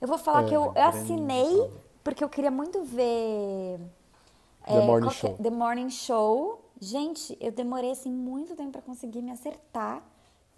[0.00, 1.70] Eu vou falar que eu, eu grande assinei
[2.04, 3.80] porque eu queria muito ver
[4.64, 5.10] The é, Morning é?
[5.10, 5.36] Show.
[5.42, 6.64] The Morning Show.
[6.80, 10.00] Gente, eu demorei assim muito tempo pra conseguir me acertar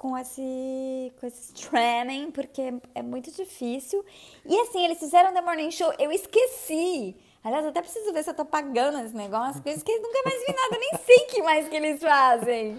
[0.01, 4.03] com esse com esse streaming, porque é muito difícil.
[4.47, 7.15] E assim, eles fizeram The Morning Show, eu esqueci.
[7.45, 10.19] Aliás, eu até preciso ver se eu tô pagando esse negócio, porque eu esqueci, nunca
[10.25, 12.79] mais vi nada, eu nem sei o que mais que eles fazem.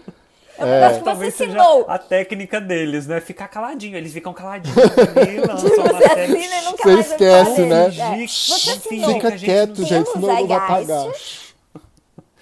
[0.58, 0.94] É um É.
[1.00, 1.86] que você assinou.
[1.88, 3.22] a técnica deles, né?
[3.22, 3.96] Ficar caladinho.
[3.98, 4.76] Eles ficam caladinhos
[5.62, 7.86] Você assina e nunca Você mais esquece, né?
[7.86, 8.28] É.
[8.28, 11.06] Você Fica assinou Fica quieto, não- gente, senão não vai pagar.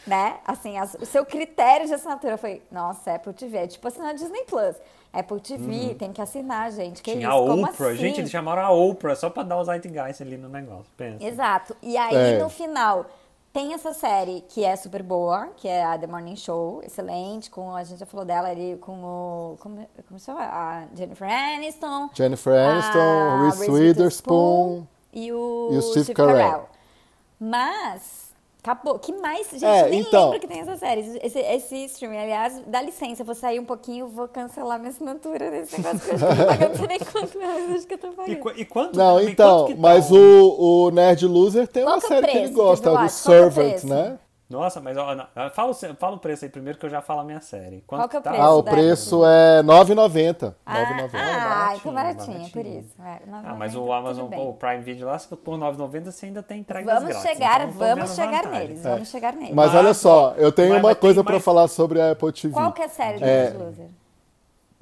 [0.09, 0.37] Né?
[0.45, 4.43] Assim, as- o seu critério de assinatura foi, nossa, Apple TV, é tipo assinar Disney
[4.45, 4.75] Plus.
[5.13, 7.01] Apple TV, tem que assinar, gente.
[7.01, 7.17] Que Uhum.
[7.19, 7.37] Tinha isso?
[7.37, 7.87] a Como Oprah.
[7.87, 7.95] assim?
[7.97, 10.85] Gente, eles chamaram a Oprah só pra dar o Zeitgeist ali no negócio.
[10.97, 11.23] Pensa.
[11.25, 11.75] Exato.
[11.81, 12.37] E aí, É.
[12.37, 13.05] no final,
[13.51, 17.75] tem essa série que é super boa, que é a The Morning Show, excelente, com,
[17.75, 20.41] a gente já falou dela ali, com o, como, como se chama?
[20.43, 22.09] A Jennifer Aniston.
[22.13, 24.83] Jennifer Aniston, a Reese Witherspoon.
[25.11, 26.35] e o, e o Steve Steve Carell.
[26.37, 26.69] Carell.
[27.39, 28.28] Mas,
[28.63, 28.99] acabou.
[28.99, 29.47] Que mais?
[29.51, 30.25] Gente, É, eu nem então.
[30.25, 31.19] lembro que tem essa série.
[31.23, 35.49] Esse, esse streaming, aliás, dá licença, eu vou sair um pouquinho, vou cancelar minha assinatura
[35.51, 38.11] desse negócio que eu pagando, não sei nem quanto mas acho que eu tô E,
[38.11, 38.39] pagando.
[38.39, 41.67] qu- e quanto Não, e então, quanto que tá mas um- o, o Nerd Loser
[41.67, 43.21] tem Qual uma é série que ele preço, gosta, Pedro o Watts?
[43.21, 43.87] Qual que é o Servant, preço?
[43.87, 44.19] né?
[44.49, 47.23] Nossa, mas ó, não, fala, fala o preço aí primeiro que eu já falo a
[47.23, 47.83] minha série.
[47.85, 48.29] Quanto Qual que é o tá?
[48.31, 50.55] preço Ah, o preço é R$ 9,90.
[50.65, 51.09] Ah, 9,90.
[51.13, 52.95] ah, então baratinho, baratinho, por isso.
[52.99, 56.25] É, Ah, mas 9,90, o Amazon, o Prime Video lá, se for por 9,90 você
[56.25, 57.29] ainda tem entregas Vamos grátis.
[57.29, 58.67] chegar, então vamos chegar vantagem.
[58.67, 59.53] neles, vamos chegar neles.
[59.53, 62.51] Mas Mas, olha só, eu tenho uma coisa pra mais- falar sobre a Apple TV.
[62.53, 63.43] Qual que é a série do É.
[63.51, 63.85] Nerd Loser?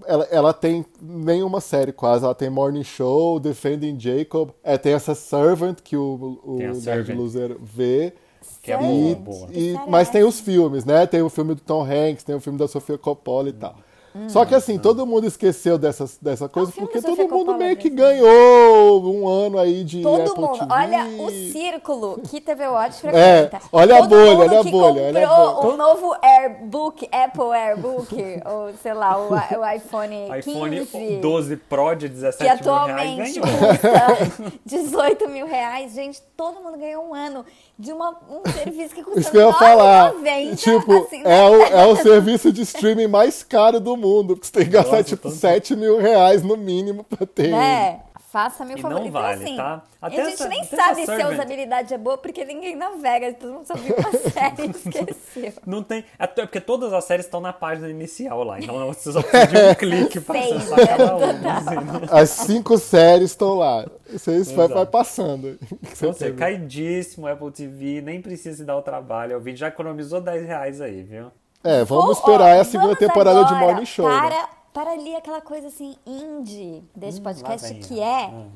[0.06, 2.24] Ela, ela tem nenhuma série quase.
[2.24, 4.52] Ela tem Morning Show, Defending Jacob.
[4.64, 7.14] É, tem essa Servant que o, o Nerd.
[7.14, 8.14] Loser vê.
[8.62, 8.76] Que é?
[8.76, 9.50] E, boa, boa.
[9.52, 11.06] e- mas é tem os filmes, né?
[11.08, 13.76] Tem o filme do Tom Hanks, tem o filme da Sofia Coppola e tal.
[14.16, 14.30] Hum.
[14.30, 17.90] Só que assim, todo mundo esqueceu dessa, dessa coisa filme porque todo mundo meio que
[17.90, 20.74] ganhou um ano aí de Todo Apple mundo, TV.
[20.74, 23.60] olha o círculo que TV Watch É, frequenta.
[23.72, 25.74] olha a Todo bolha, mundo olha a que bolha, olha a comprou bolha.
[25.74, 28.16] o novo Airbook, Apple Airbook,
[28.46, 30.50] ou sei lá, o, o iPhone 15.
[30.80, 33.60] iPhone 12 Pro de 17 que mil reais atualmente ganhou.
[33.70, 35.94] custa 18 mil reais.
[35.94, 37.46] Gente, todo mundo ganhou um ano
[37.78, 40.14] de uma, um serviço que custa Isso que eu ia falar.
[40.14, 44.36] 9,90, Tipo, assim, é, o, é o serviço de streaming mais caro do mundo.
[44.36, 45.36] Porque você tem que gastar, Nossa, tipo, tanto.
[45.36, 47.50] 7 mil reais no mínimo pra ter.
[47.52, 48.02] né?
[48.30, 48.96] Faça-me o E favor.
[49.00, 49.84] não Então, vale, assim, tá?
[50.02, 53.34] a Até gente essa- nem até sabe se a usabilidade é boa, porque ninguém navega,
[53.34, 55.54] todo mundo só viu uma série e esqueceu.
[55.66, 56.04] Não tem.
[56.20, 58.60] Até porque todas as séries estão na página inicial lá.
[58.60, 60.86] Então você só precisa de um clique pra acessar né?
[60.88, 61.54] cada uma.
[61.58, 61.76] assim.
[62.12, 63.88] As cinco séries estão lá.
[64.10, 65.58] Isso aí vai, vai passando.
[65.98, 69.38] Então, Você caidíssimo Apple TV, nem precisa se dar o trabalho.
[69.38, 71.32] O vídeo já economizou 10 reais aí, viu?
[71.64, 74.08] É, vamos Ou, esperar ó, a segunda temporada de Morning Show.
[74.08, 74.18] né?
[74.20, 78.04] Para, para ali aquela coisa assim, indie desse podcast, Hum, vem, que ó.
[78.04, 78.52] é Hum.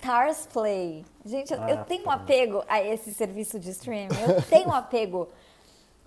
[0.00, 1.04] Stars Play.
[1.24, 2.12] Gente, eu, Ah, eu tenho um tá.
[2.14, 4.08] apego a esse serviço de streaming.
[4.28, 5.28] Eu tenho um apego.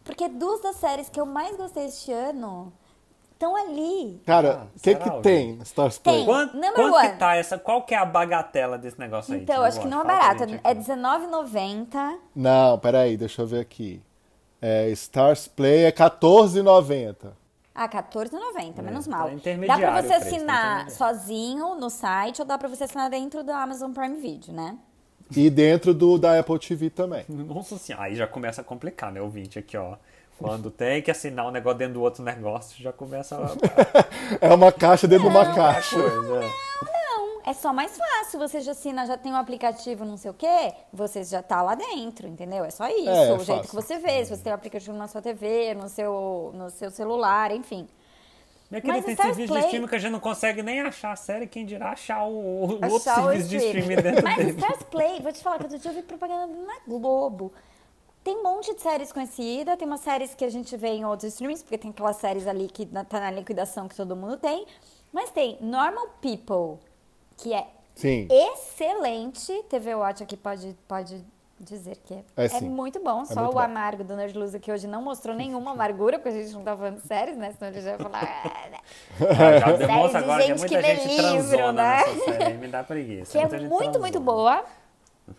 [0.04, 2.72] Porque duas das séries que eu mais gostei este ano
[3.34, 4.22] estão ali.
[4.26, 5.22] Cara, Ah, o que que Alvin?
[5.22, 6.16] tem no Stars Play?
[6.18, 6.26] Tem.
[6.26, 7.10] Quanto, Number quanto one.
[7.10, 7.58] que tá essa?
[7.58, 9.42] Qual que é a bagatela desse negócio aí?
[9.42, 10.44] Então, Tio acho que não é barato.
[10.44, 10.60] É aqui.
[10.64, 12.18] R$19,90.
[12.36, 14.02] Não, peraí, deixa eu ver aqui.
[14.62, 17.16] É, Stars Play é R$14,90.
[17.74, 19.28] Ah, R$14,90, menos tá mal.
[19.28, 20.92] Dá intermediário pra o você preço, tá assinar intermediário.
[21.18, 24.78] sozinho no site ou dá pra você assinar dentro do Amazon Prime Video, né?
[25.36, 27.24] E dentro do da Apple TV também.
[27.30, 29.58] Nossa senhora, aí já começa a complicar, né, ouvinte?
[29.58, 29.96] Aqui, ó.
[30.38, 33.52] Quando tem que assinar um negócio dentro do outro negócio, já começa a.
[34.42, 35.96] É uma caixa dentro de uma caixa.
[35.96, 36.42] coisa.
[37.46, 38.40] Não, é só mais fácil.
[38.40, 41.76] Você já assina, já tem um aplicativo, não sei o quê, você já tá lá
[41.76, 42.64] dentro, entendeu?
[42.66, 43.10] É só isso.
[43.10, 43.70] É, é o jeito fácil.
[43.70, 44.24] que você vê.
[44.26, 47.88] Se você tem um aplicativo na sua TV, no seu, no seu celular, enfim.
[48.70, 51.12] Minha querida, Mas tem serviço Play- de streaming que a gente não consegue nem achar
[51.12, 53.96] a série, quem dirá achar o, o outro Achar o serviço de streaming.
[54.02, 54.52] dentro Mas dele.
[54.52, 57.52] Stars Play, vou te falar que outro dia eu vi propaganda na Globo.
[58.24, 61.34] Tem um monte de séries conhecidas, tem umas séries que a gente vê em outros
[61.34, 64.66] streamings, porque tem aquelas séries ali que tá na liquidação que todo mundo tem.
[65.12, 66.80] Mas tem Normal People,
[67.42, 68.28] que é Sim.
[68.30, 69.52] excelente.
[69.70, 71.24] TV Watch aqui pode, pode
[71.60, 73.26] dizer que é, É é muito bom.
[73.26, 73.60] Só muito o bom.
[73.60, 76.76] amargo do Nerd Loser, que hoje não mostrou nenhuma amargura, porque a gente não tá
[76.78, 77.52] falando séries, né?
[77.58, 78.22] Senão ele já ia falar.
[78.24, 78.78] "Ah, né?"
[79.60, 81.98] Já demonstra de agora que gente muita que lê gente livro, transona né?
[81.98, 82.44] nessa série.
[82.46, 83.32] aí Me dá preguiça.
[83.32, 84.00] que é muito, transona.
[84.00, 84.64] muito boa.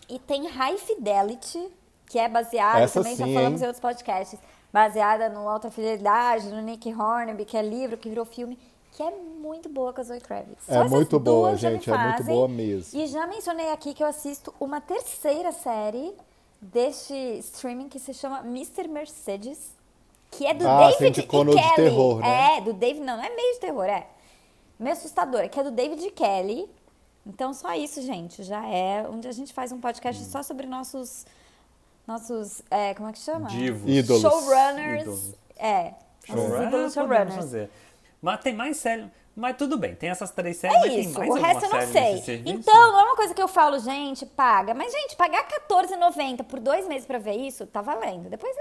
[0.09, 1.69] E tem High Fidelity,
[2.07, 3.65] que é baseada, Essa também já sim, falamos hein?
[3.65, 4.39] em outros podcasts,
[4.73, 8.59] baseada no Alta Fidelidade, no Nick Hornby, que é livro, que virou filme,
[8.93, 10.69] que é muito boa com a Zoe Kravitz.
[10.69, 12.35] É Só essas muito boa, gente, é muito fazem.
[12.35, 13.01] boa mesmo.
[13.01, 16.15] E já mencionei aqui que eu assisto uma terceira série
[16.61, 18.87] deste streaming que se chama Mr.
[18.89, 19.59] Mercedes,
[20.31, 21.75] que é do Ah, David e no de Kelly.
[21.75, 22.57] terror, né?
[22.57, 24.07] É, do David, não, não é meio de terror, é
[24.79, 26.69] meio assustadora, que é do David Kelly.
[27.27, 31.25] Então, só isso, gente, já é onde a gente faz um podcast só sobre nossos,
[32.07, 33.49] nossos, é, como é que chama?
[33.49, 33.89] Divos.
[33.91, 34.21] Ídolos.
[34.23, 35.03] Showrunners.
[35.03, 35.35] Ídolos.
[35.57, 35.95] É,
[36.29, 37.71] nossos Showrunner, ídolos showrunners.
[38.23, 39.11] Mas tem mais série.
[39.35, 42.19] Mas tudo bem, tem essas três séries, É isso, mais o resto eu não série
[42.23, 42.43] sei.
[42.45, 44.75] Então, não é uma coisa que eu falo, gente, paga.
[44.75, 48.29] Mas, gente, pagar R$14,90 por dois meses pra ver isso, tá valendo.
[48.29, 48.55] Depois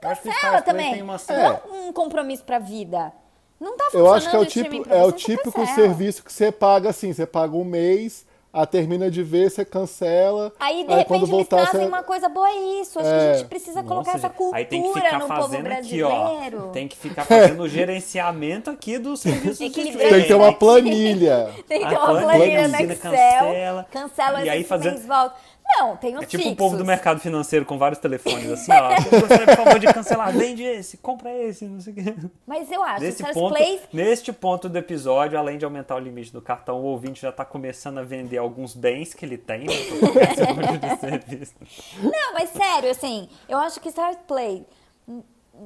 [0.00, 0.94] cancela também.
[0.94, 3.12] tem uma Não série- é um compromisso pra vida.
[3.60, 6.52] Não tá funcionando Eu acho que é o, tipo, é o típico serviço que você
[6.52, 8.26] paga assim, você paga um mês,
[8.62, 10.52] a termina de ver, você cancela.
[10.58, 11.86] Aí, de repente, quando eles voltar, trazem você...
[11.86, 12.98] uma coisa boa, é isso.
[12.98, 13.30] Acho que É.
[13.30, 15.66] a gente precisa colocar Nossa, essa gente, cultura aí tem que ficar no povo fazendo
[15.66, 16.08] aqui, ó.
[16.08, 16.70] brasileiro.
[16.72, 20.10] Tem que ficar fazendo o gerenciamento aqui do serviço de Equilibrando streaming.
[20.14, 21.50] Tem que ter uma planilha.
[21.68, 23.46] Tem que ter uma planilha, planilha no cancela, Excel.
[23.46, 23.86] cancela.
[23.90, 25.34] Cancela E aí mês volta.
[25.68, 26.52] Não, tem os É tipo fixos.
[26.52, 28.94] o povo do mercado financeiro com vários telefones, assim, ó.
[29.00, 30.32] Você gostaria, por favor, de cancelar?
[30.32, 32.14] Vende esse, compra esse, não sei o quê.
[32.46, 35.98] Mas eu acho que Nesse ponto, Plays neste ponto do episódio, além de aumentar o
[35.98, 39.66] limite do cartão, o ouvinte já está começando a vender alguns bens que ele tem,
[39.66, 39.66] né?
[42.02, 44.66] Não, mas sério, assim, eu acho que Stars Play,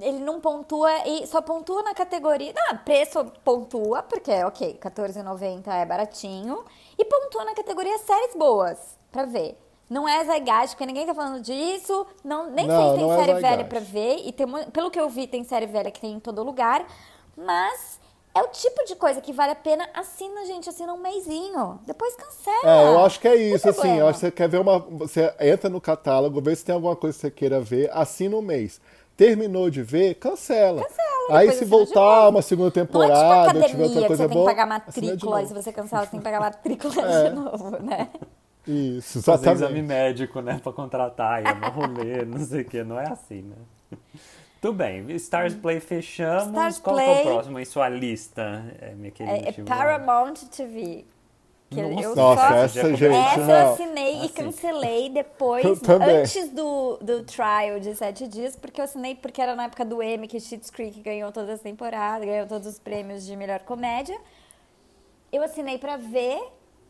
[0.01, 2.53] ele não pontua e só pontua na categoria.
[2.55, 6.65] Não, preço pontua, porque, ok, R$14,90 é baratinho.
[6.99, 9.59] E pontua na categoria séries boas, pra ver.
[9.91, 12.07] Não é Zygaste, porque ninguém tá falando disso.
[12.23, 14.23] Não, nem Não, sei se tem é série velha pra ver.
[14.25, 16.87] E tem, pelo que eu vi, tem série velha que tem em todo lugar.
[17.37, 17.99] Mas
[18.33, 19.89] é o tipo de coisa que vale a pena.
[19.93, 21.81] Assina, gente, assina um mêsinho.
[21.85, 22.61] Depois cancela.
[22.65, 23.99] É, eu acho que é tem isso, assim.
[23.99, 24.79] Eu acho que você quer ver uma.
[24.79, 28.43] Você entra no catálogo, vê se tem alguma coisa que você queira ver, assina um
[28.43, 28.81] mês.
[29.17, 30.83] Terminou de ver, cancela.
[30.83, 34.23] Cancela, Aí se voltar uma segunda Não é tipo temporada, academia, tiver outra que coisa
[34.23, 34.49] você tem boa.
[34.49, 37.29] que pagar matrícula, e se você cancelar, você tem que pagar matrícula É.
[37.29, 38.09] de novo, né?
[38.67, 39.65] Isso, Fazer exatamente.
[39.65, 40.61] exame médico, né?
[40.63, 42.83] Pra contratar, e no rolê, não sei o que.
[42.85, 43.99] Não é assim, né?
[44.61, 46.49] Tudo bem, Stars Play fechamos.
[46.49, 49.37] Stars Qual que é Play- o próximo em sua lista, é, minha querida?
[49.37, 49.65] É, é?
[49.65, 51.05] Paramount TV.
[51.71, 52.55] Que Nossa, eu Nossa, só...
[52.55, 53.05] essa, gente.
[53.07, 53.73] Essa eu não.
[53.73, 54.29] assinei e Assim.
[54.35, 59.65] cancelei depois, antes do, do trial de sete dias, porque eu assinei porque era na
[59.65, 63.37] época do Emmy que Schitt's Creek ganhou todas as temporadas, ganhou todos os prêmios de
[63.37, 64.19] melhor comédia.
[65.33, 66.43] Eu assinei pra ver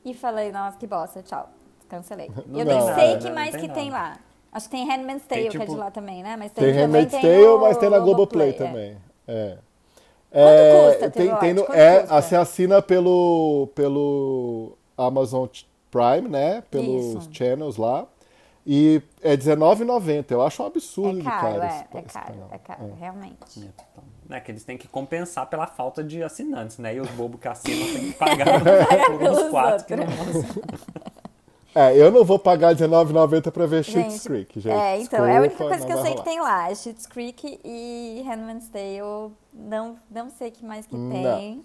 [0.03, 1.51] e falei, nossa, que bosta, tchau.
[1.91, 2.31] Cancelei.
[2.47, 3.19] Não eu tem nem nada, sei né?
[3.19, 3.81] que Não mais tem que nada.
[3.81, 4.17] tem lá.
[4.53, 6.37] Acho que tem Handmaid's Tale, Tem, que é de tipo- lá também, né?
[6.37, 8.53] Mas tem, Tem também Handmaid's tem Tale, o mas tem na Globoplay é.
[8.53, 8.97] também.
[9.29, 9.59] É.
[10.33, 11.65] Quanto custa, tem, tem no?
[11.65, 12.23] Quanto é, custa?
[12.23, 15.47] Você assina pelo, pelo Amazon
[15.91, 16.63] Prime, né?
[16.71, 17.29] Pelos Isso.
[17.33, 18.07] channels lá.
[18.67, 20.31] E é R$19,90.
[20.31, 21.63] Eu acho um absurdo É de caro, caro.
[21.63, 22.49] é, esse- é esse caro, canal.
[22.53, 23.71] é caro, realmente.
[24.29, 26.95] É que eles têm que compensar pela falta de assinantes, né?
[26.95, 28.47] E os bobos que assinam têm que pagar
[29.07, 30.55] por uns quatro que não vão assinar.
[31.75, 34.75] É, eu não vou pagar R$19,90 pra ver Schitt's Creek, gente.
[34.75, 36.71] É, então, é a única Desculpa, coisa que eu sei que tem lá.
[36.71, 39.33] É Schitt's Creek e Handmaid's Tale.
[39.53, 41.11] Não, não sei o que mais que Não.
[41.11, 41.65] tem.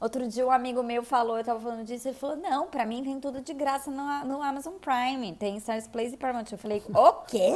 [0.00, 3.02] Outro dia um amigo meu falou, eu tava falando disso, ele falou, não, pra mim
[3.02, 5.32] tem tudo de graça no, no Amazon Prime.
[5.34, 6.46] Tem Stars Place e Paramount.
[6.50, 7.54] Eu falei, o quê?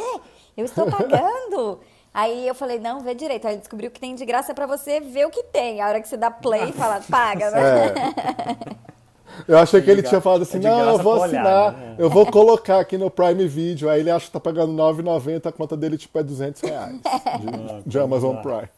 [0.56, 1.80] Eu estou pagando?
[2.12, 3.46] Aí eu falei, não, vê direito.
[3.46, 5.80] Aí descobriu que tem de graça pra você ver o que tem.
[5.80, 7.60] A hora que você dá play e fala, paga, né?
[7.60, 8.88] É.
[9.46, 11.94] Eu achei que ele tinha falado assim, é não, eu vou assinar, olhar, né?
[11.98, 13.88] eu vou colocar aqui no Prime Video.
[13.88, 16.96] Aí ele acha que tá pagando R$ 9,90, a conta dele tipo é 200 reais
[17.84, 18.68] de, de Amazon Prime.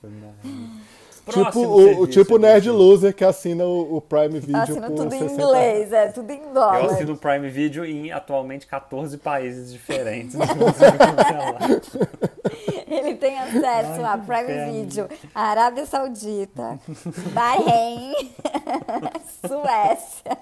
[1.29, 2.39] Tipo o, tipo.
[2.39, 6.31] Nerd Loser que assina o, o Prime Video Assina tudo em 60 inglês, é, tudo
[6.31, 6.85] em dólar.
[6.85, 10.35] Eu assino o Prime Video em atualmente 14 países diferentes.
[12.91, 14.73] Ele tem acesso a Prime inferno.
[14.73, 16.79] Video, Arábia Saudita,
[17.33, 18.13] Bahrein,
[19.47, 20.39] Suécia.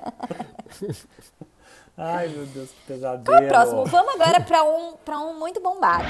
[1.97, 3.25] Ai, meu Deus, que pesadelo.
[3.25, 3.85] Qual é o próximo?
[3.87, 6.09] Vamos agora pra um, pra um muito bombado,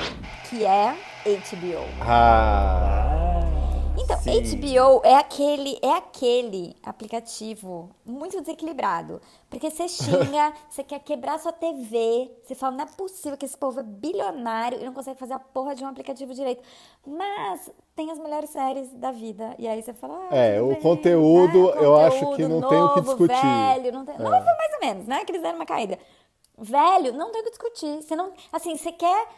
[0.48, 1.84] que é HBO.
[2.02, 3.27] Ah,
[4.00, 4.56] Então, Sim.
[4.56, 9.20] HBO é aquele, é aquele aplicativo muito desequilibrado.
[9.50, 13.56] Porque você xinga, você quer quebrar sua TV, você fala, não é possível que esse
[13.56, 16.62] povo é bilionário e não consegue fazer a porra de um aplicativo direito.
[17.06, 19.54] Mas tem as melhores séries da vida.
[19.58, 21.78] E aí você fala, ah, É, o bem, conteúdo, tá?
[21.78, 23.46] eu acho Conteúdo que não tem o que novo, discutir.
[23.46, 24.14] Velho, não tem...
[24.14, 24.18] É.
[24.18, 25.24] Novo, mais ou menos, né?
[25.24, 25.98] Que eles deram uma caída.
[26.56, 28.02] Velho, não tem o que discutir.
[28.02, 28.32] Você não...
[28.52, 29.28] Assim, você quer...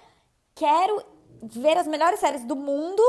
[0.55, 1.03] Quero
[1.43, 3.03] ver as melhores séries do mundo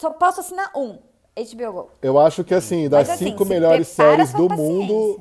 [0.00, 0.98] só posso assinar um.
[1.36, 1.90] HBO Go.
[2.02, 4.72] eu acho que assim, das Mas, assim, cinco melhores séries do paciência.
[4.72, 5.20] mundo,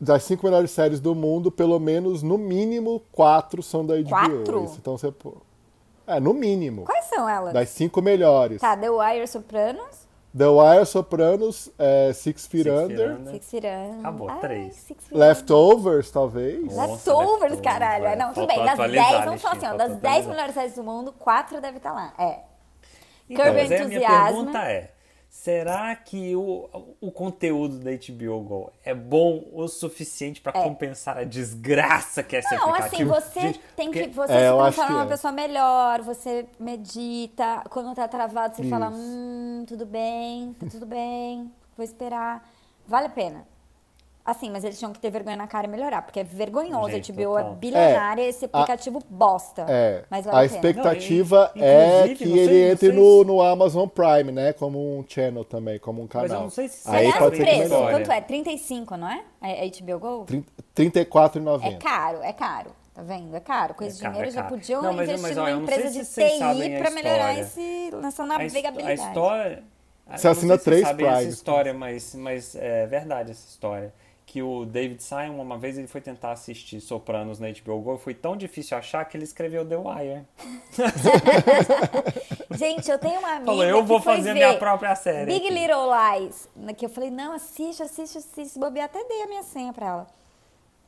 [0.00, 4.08] das cinco melhores séries do mundo, pelo menos, no mínimo, quatro são da HBO.
[4.08, 4.64] Quatro?
[4.64, 5.34] Isso, então você pô.
[6.06, 6.84] É, no mínimo.
[6.84, 7.52] Quais são elas?
[7.52, 8.60] Das cinco melhores.
[8.60, 13.32] Tá, The Wire, Sopranos, The Wire, Sopranos, é, Six Feet Six Feet Under, Under.
[13.32, 13.98] Six Feet Under.
[14.00, 14.74] Acabou, Ai, três.
[14.76, 16.64] Six Feet Leftovers, talvez.
[16.64, 18.04] Nossa, Leftovers, Leftovers, caralho.
[18.06, 18.16] é.
[18.16, 18.64] Não, tudo Faltou bem.
[18.64, 19.70] Das atualizar 10, a vamos falar assim, ó.
[19.70, 20.30] Das faltou 10 atualizar.
[20.30, 22.12] melhores séries do mundo, 4 deve estar lá.
[22.18, 22.53] É.
[23.28, 24.92] Então, Curb mas aí a minha pergunta é:
[25.28, 31.24] será que o, o conteúdo da HBO Go é bom o suficiente pra compensar a
[31.24, 33.10] desgraça que é esse Não, assim, aplicativo?
[33.14, 34.06] você Gente, tem que.
[34.08, 35.08] Você É, se que numa é.
[35.08, 37.64] pessoa melhor, você medita.
[37.70, 38.98] Quando tá travado, você fala: Isso.
[38.98, 42.48] hum, tudo bem, tá tudo bem, vou esperar.
[42.86, 43.53] Vale a pena.
[44.26, 46.88] Assim, mas eles tinham que ter vergonha na cara e melhorar, porque é vergonhoso.
[46.92, 47.56] Gente, a HBO é total.
[47.56, 49.66] bilionária, É, esse aplicativo bosta.
[49.68, 53.24] É, Mas vale a a expectativa Não, e- é que sei- ele entre no, se-
[53.26, 54.54] no Amazon Prime, né?
[54.54, 56.26] Como um channel também, como um canal.
[56.28, 58.20] Mas eu não sei se Aí Aliás, pode ser preço, quanto é?
[58.22, 59.22] 35, não é?
[59.42, 60.24] A a HBO Go?
[60.24, 61.78] Trin- É R$34,90.
[61.78, 62.70] caro, é caro.
[62.94, 63.36] Tá vendo?
[63.36, 63.74] É caro.
[63.74, 66.04] Com esse caro, dinheiro é já podiam Não, mas- investir mas, numa olha, empresa de
[66.06, 66.42] TI
[66.76, 69.00] a pra melhorar esse, nessa A his- navegabilidade.
[69.02, 69.62] A história.
[70.06, 73.46] Você eu não assina sei se três sabem essa história, mas, mas é verdade essa
[73.48, 73.92] história.
[74.34, 78.14] Que o David Simon, uma vez, ele foi tentar assistir Sopranos na HBO Go foi
[78.14, 80.24] tão difícil achar que ele escreveu The Wire.
[82.58, 85.26] Gente, eu tenho uma amiga Falou, eu vou que foi fazer ver minha própria série.
[85.26, 85.54] Big aqui.
[85.54, 86.48] Little Lies.
[86.76, 88.58] Que eu falei, não, assiste, assiste, assiste.
[88.58, 90.06] Bobear, até dei a minha senha pra ela.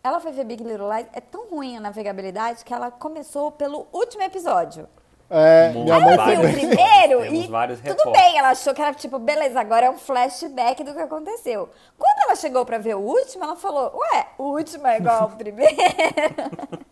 [0.02, 1.06] Ela foi ver Big Little Lies.
[1.12, 4.88] É tão ruim a navegabilidade que ela começou pelo último episódio.
[5.28, 6.52] É, Muito minha mãe Ela viu o também.
[6.54, 8.22] primeiro Temos e vários tudo reportes.
[8.22, 11.68] bem, ela achou que era tipo, beleza, agora é um flashback do que aconteceu.
[11.98, 15.30] Quando ela chegou pra ver o último, ela falou, ué, o último é igual ao
[15.30, 15.74] primeiro?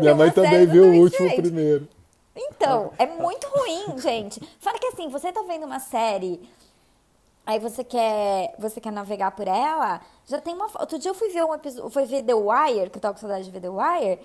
[0.00, 1.42] Minha mãe também viu o último diferente.
[1.42, 1.88] primeiro.
[2.34, 4.40] Então, é muito ruim, gente.
[4.58, 6.40] Fala que assim, você tá vendo uma série,
[7.44, 10.66] aí você quer, você quer navegar por ela, já tem uma.
[10.78, 13.20] Outro dia eu fui ver um episódio, fui ver The Wire, que eu tava com
[13.20, 14.18] saudade de ver The Wire.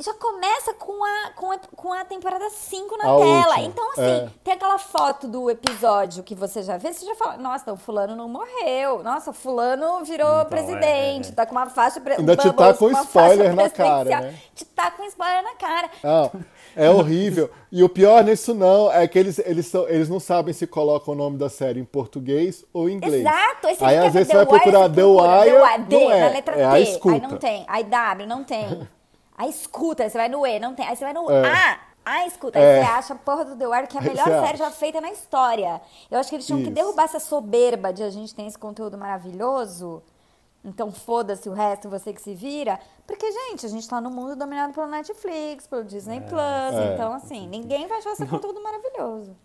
[0.00, 3.46] Já começa com a, com a, com a temporada 5 na A tela.
[3.48, 4.28] última, Então, assim, é.
[4.44, 8.14] tem aquela foto do episódio que você já vê, você já fala, nossa, o fulano
[8.14, 9.02] não morreu.
[9.02, 11.34] Nossa, o fulano virou Então, presidente, é, é.
[11.34, 12.00] tá com uma faixa...
[12.00, 14.34] pre- Ainda te tá com spoiler na cara, né?
[14.54, 15.90] Te tá com spoiler na cara.
[16.04, 16.30] Não,
[16.76, 17.50] é horrível.
[17.72, 21.12] E o pior nisso não é que eles, eles, são, eles não sabem se colocam
[21.12, 23.14] o nome da série em português ou em inglês.
[23.26, 26.20] Exato, aí Aí às vezes The você vai Wire, procurar The Wire, D, não é,
[26.20, 27.64] na letra é T, aí não tem.
[27.66, 28.88] Aí W, não tem.
[29.38, 30.86] Aí escuta, aí você vai no E, não tem.
[30.86, 31.46] Aí você vai no É.
[31.50, 32.58] A, A escuta.
[32.58, 32.82] Aí É.
[32.84, 34.56] você acha a porra do The Wire, que é a Aí melhor você série acha.
[34.64, 35.80] já feita na história.
[36.10, 36.74] Eu acho que eles tinham que Isso.
[36.74, 40.02] derrubar essa soberba de a gente ter esse conteúdo maravilhoso.
[40.64, 42.80] Então foda-se o resto, você que se vira.
[43.06, 46.74] Porque, gente, a gente tá no mundo dominado pelo Netflix, pelo Disney Plus.
[46.74, 46.94] É.
[46.94, 49.36] Então, assim, ninguém vai achar esse conteúdo maravilhoso.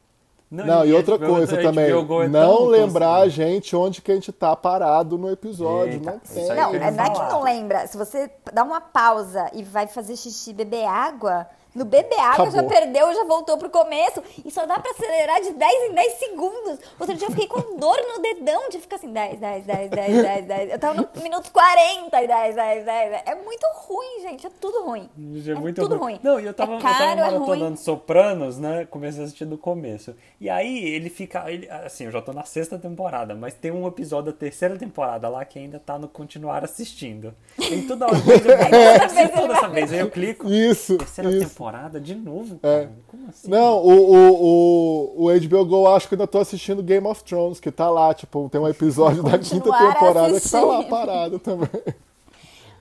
[0.53, 4.31] Não, e outra HBO coisa também, é não lembrar a gente onde que a gente
[4.31, 5.93] tá parado no episódio.
[5.93, 6.47] Eita, não tem.
[6.47, 7.87] Não, é, não é que não lembra.
[7.87, 12.63] Se você dá uma pausa e vai fazer xixi, beber água, no beber água já
[12.63, 14.21] perdeu, já voltou pro começo.
[14.45, 16.79] E só dá pra acelerar de 10 em 10 segundos.
[16.99, 20.23] Outro dia eu fiquei com dor no dedão de ficar assim, 10, 10, 10, 10,
[20.23, 20.71] 10, 10.
[20.71, 23.21] Eu tava no minuto 40 e 10, 10, 10.
[23.25, 24.45] É muito ruim, gente.
[24.45, 25.09] É tudo ruim.
[25.17, 26.19] Gente, É, muito tudo ruim.
[26.21, 27.75] Não, e eu tava, é caro, eu tava é maratonando ruim.
[27.75, 28.86] Sopranos, né?
[28.89, 30.15] Comecei a assistir do começo.
[30.39, 31.49] E aí ele fica.
[31.51, 35.27] Ele, assim, eu já tô na sexta temporada, mas tem um episódio da terceira temporada
[35.27, 37.33] lá que ainda tá no continuar assistindo.
[37.57, 39.93] E toda vez eu Toda vez ele toda vez.
[39.93, 40.47] Aí eu clico.
[40.47, 41.49] Isso, Terceira isso.
[41.49, 41.62] temporada
[42.01, 42.80] de novo, É.
[42.82, 42.91] cara.
[43.07, 43.49] Como assim?
[43.49, 47.24] Não, o, o, o, o HBO Go acho que eu ainda tô assistindo Game of
[47.24, 50.89] Thrones, que tá lá, tipo, tem um episódio da quinta temporada que tá lá assistindo.
[50.89, 51.70] parado também.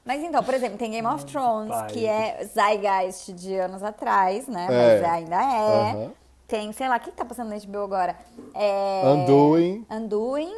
[0.05, 1.87] Mas então, por exemplo, tem Game of Thrones, pai.
[1.91, 4.67] que é Zeitgeist de anos atrás, né?
[4.69, 5.01] É.
[5.01, 5.91] Mas ainda é.
[5.93, 6.11] Aham.
[6.49, 8.17] Tem, sei lá, o que que tá passando na HBO agora?
[8.55, 9.03] É...
[9.07, 9.87] Undoing.
[9.91, 10.53] Undoing.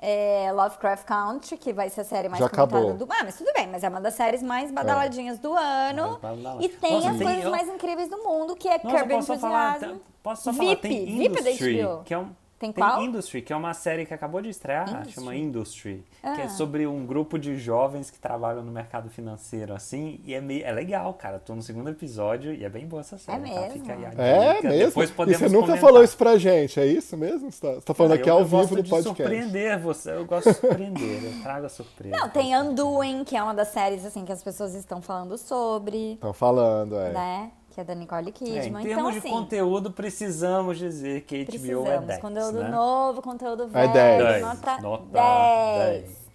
[0.00, 3.06] É, Lovecraft Country, que vai ser a série mais Já comentada acabou.
[3.06, 3.12] do...
[3.12, 6.18] Ah, mas tudo bem, mas é uma das séries mais badaladinhas do ano.
[6.18, 6.62] Badalada.
[6.64, 9.14] E tem Nossa, as tem- coisas eu- mais incríveis do mundo, que é Nossa, Kirby
[9.14, 9.98] posso só falar, Enthusiasm.
[10.22, 12.02] posso só falar, VIP, tem VIP da Industry, HBO.
[12.04, 13.02] que é um Tem qual?
[13.02, 15.12] Industry, que é uma série que acabou de estrear, Industry.
[15.12, 16.40] chama Industry, que Ah.
[16.44, 20.64] é sobre um grupo de jovens que trabalham no mercado financeiro, assim, e é, meio,
[20.64, 21.38] é legal, cara.
[21.38, 23.60] Tô no segundo episódio e é bem boa essa série, tá?
[23.60, 23.70] mesmo?
[23.72, 24.86] Fica aí a É mesmo?
[24.88, 25.80] Depois E podemos você nunca comentar.
[25.86, 27.52] falou isso pra gente, é isso mesmo?
[27.52, 29.16] Você tá, você tá falando Ah, aqui eu- ao eu vivo gosto no de podcast.
[29.22, 32.16] surpreender você, eu gosto de surpreender, eu trago a surpresa.
[32.16, 36.14] Não, tem Undoing, que é uma das séries assim que as pessoas estão falando sobre,
[36.14, 37.12] Estão falando, é.
[37.12, 37.50] né?
[37.76, 38.86] Que é da Nicole É, em Kidman.
[38.86, 42.06] termos então, de assim, conteúdo, precisamos dizer que HBO é precisamos.
[42.06, 42.68] 10, conteúdo né?
[42.70, 44.18] novo, conteúdo É velho, 10.
[44.18, 46.04] Dez, nota, nota 10.
[46.04, 46.26] 10.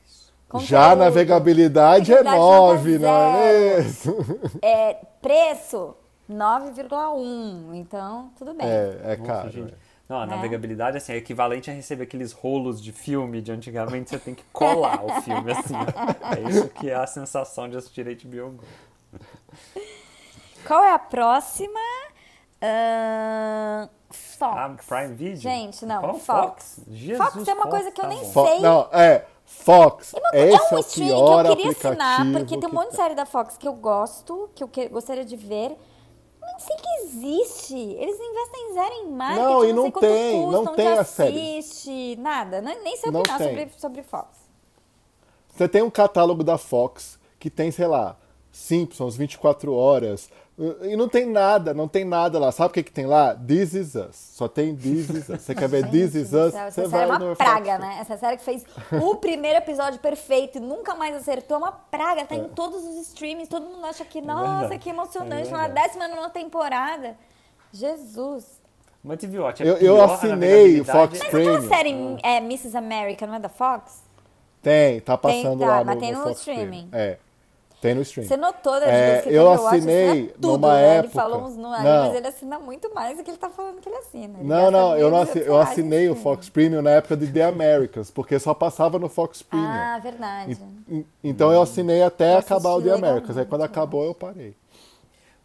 [0.53, 4.15] Já a Conteúdo, navegabilidade é Navegabilidade 9, nota não é mesmo?
[4.61, 5.95] É, preço,
[6.29, 7.73] 9,1.
[7.75, 8.67] Então, tudo bem.
[8.67, 9.49] É, é Nossa, caro.
[9.49, 9.73] gente.
[9.73, 9.77] é.
[10.07, 10.35] Não, a Né?
[10.35, 14.43] navegabilidade assim, é equivalente a receber aqueles rolos de filme de antigamente, você tem que
[14.53, 15.73] colar o filme assim.
[16.37, 18.63] É isso que é a sensação de assistir HBO Go.
[20.67, 21.79] Qual é a próxima?
[22.61, 24.57] Ahn, Fox.
[24.57, 25.37] Ah, Prime Video?
[25.37, 26.81] Gente, não, Qual Fox.
[26.87, 28.59] Jesus, Fox é uma coisa que eu tá nem sei.
[28.59, 29.25] Não, é.
[29.45, 30.13] Fox.
[30.33, 32.89] É Esse um é o streaming pior que eu queria assinar, porque tem um monte
[32.91, 35.77] de série da Fox que eu gosto, que eu que- gostaria de ver.
[36.41, 37.75] Nem sei que existe.
[37.77, 41.03] Eles investem zero em marketing, Não, e não, não sei quanto tem, custa, não tem
[41.03, 41.65] séries.
[41.65, 42.61] assiste, nada.
[42.61, 44.27] Nem nem sei opinar sobre, sobre Fox.
[45.49, 48.15] Você tem um catálogo da Fox que tem, sei lá,
[48.51, 50.29] Simpsons, 24 horas.
[50.83, 52.51] E não tem nada, não tem nada lá.
[52.51, 53.33] Sabe o que, que tem lá?
[53.33, 54.15] This Is Us.
[54.15, 55.41] Só tem This Is Us.
[55.41, 56.51] Você quer ver This Is Gente Us?
[56.53, 57.49] céu, Você Essa vai série é no uma Fox.
[57.49, 57.97] praga, né?
[57.99, 58.63] Essa série que fez
[59.01, 62.25] o primeiro episódio perfeito e nunca mais acertou, é uma praga.
[62.25, 64.77] Tá em todos os streamings, todo mundo acha que, nossa, É.
[64.77, 67.15] que emocionante, é na décima nona temporada.
[67.73, 68.61] Jesus.
[69.03, 71.55] Mas TV Watch é Eu- eu assinei o Fox é- Mas Premium.
[71.55, 72.77] aquela série é, Mrs.
[72.77, 74.03] America, não é da Fox?
[74.61, 76.87] Tem, tá passando tá, lá no, mas tem no no Fox streaming.
[76.87, 76.89] Premium.
[76.93, 77.17] É,
[77.81, 78.27] tem no streaming.
[78.29, 80.87] Você notou da É, que eu ele Watch assinei assina tudo, numa né?
[80.89, 82.05] Ele época- falou uns números, Não.
[82.07, 84.39] mas ele assina muito mais do que ele tá falando que ele assina.
[84.39, 87.17] Ele Não, não, eu, não 1.200 assi- eu assinei no o Fox Premium na época
[87.17, 89.67] de The Americans, porque só passava no Fox Premium.
[89.67, 90.57] Ah, verdade.
[90.89, 93.37] E- Então eu assinei até Eu acabar o The Americans.
[93.37, 93.65] Aí quando né?
[93.65, 94.55] acabou eu parei.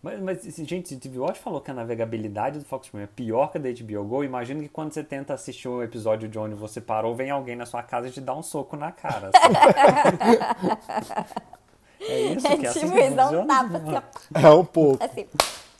[0.02, 3.50] Mas, mas, gente, se TV Watch falou que a navegabilidade do Fox Premium é pior
[3.50, 6.54] que a da HBO Go, imagino que quando você tenta assistir um episódio de onde
[6.54, 9.30] você parou, vem alguém na sua casa e te dá um soco na cara.
[9.34, 10.76] assim.
[12.00, 14.02] é isso É que é assim tipo isso, dá um tapa assim, ó,
[14.40, 15.04] É um pouco.
[15.04, 15.26] assim.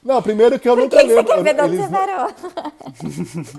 [0.03, 1.35] Não, primeiro que eu Por nunca que, que você lembro.
[1.35, 2.35] quer ver de onde eles você não- parou?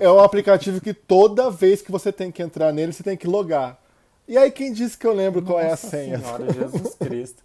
[0.00, 3.26] É um aplicativo que toda vez que você tem que entrar nele, você tem que
[3.26, 3.78] logar.
[4.26, 6.18] E aí quem disse que eu lembro qual é a Nossa senha?
[6.18, 7.42] Senhora, Jesus Cristo.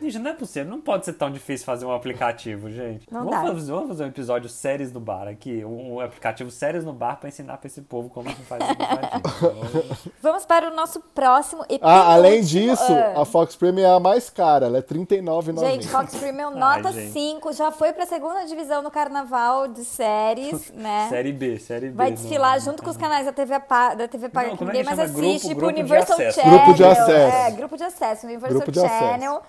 [0.00, 3.06] Gente, não é possível, não pode ser tão difícil fazer um aplicativo, gente.
[3.10, 3.52] Não vamos, dá.
[3.54, 7.28] Fazer, vamos fazer um episódio séries no bar aqui, um, aplicativo séries no bar pra
[7.28, 10.06] ensinar pra esse povo como que faz aplicativo.
[10.22, 14.28] Vamos para o nosso próximo e Ah, além disso, a Fox Premium é a mais
[14.30, 15.60] cara, ela é R$ 39,90.
[15.60, 17.12] Gente, Fox Premium nota gente.
[17.12, 21.06] 5, já foi pra segunda divisão no carnaval de séries, né?
[21.08, 21.94] Série B, série B.
[21.94, 24.64] Vai não- desfilar junto com os canais da TV, pa- da TV paga Não, que
[24.64, 26.16] é ninguém mais assiste, Grupo- tipo grupo Universal.
[26.32, 26.50] Channel.
[26.58, 27.10] Grupo de acesso.
[27.36, 28.26] É, grupo de acesso.
[28.26, 29.40] Universal Grupo de acesso.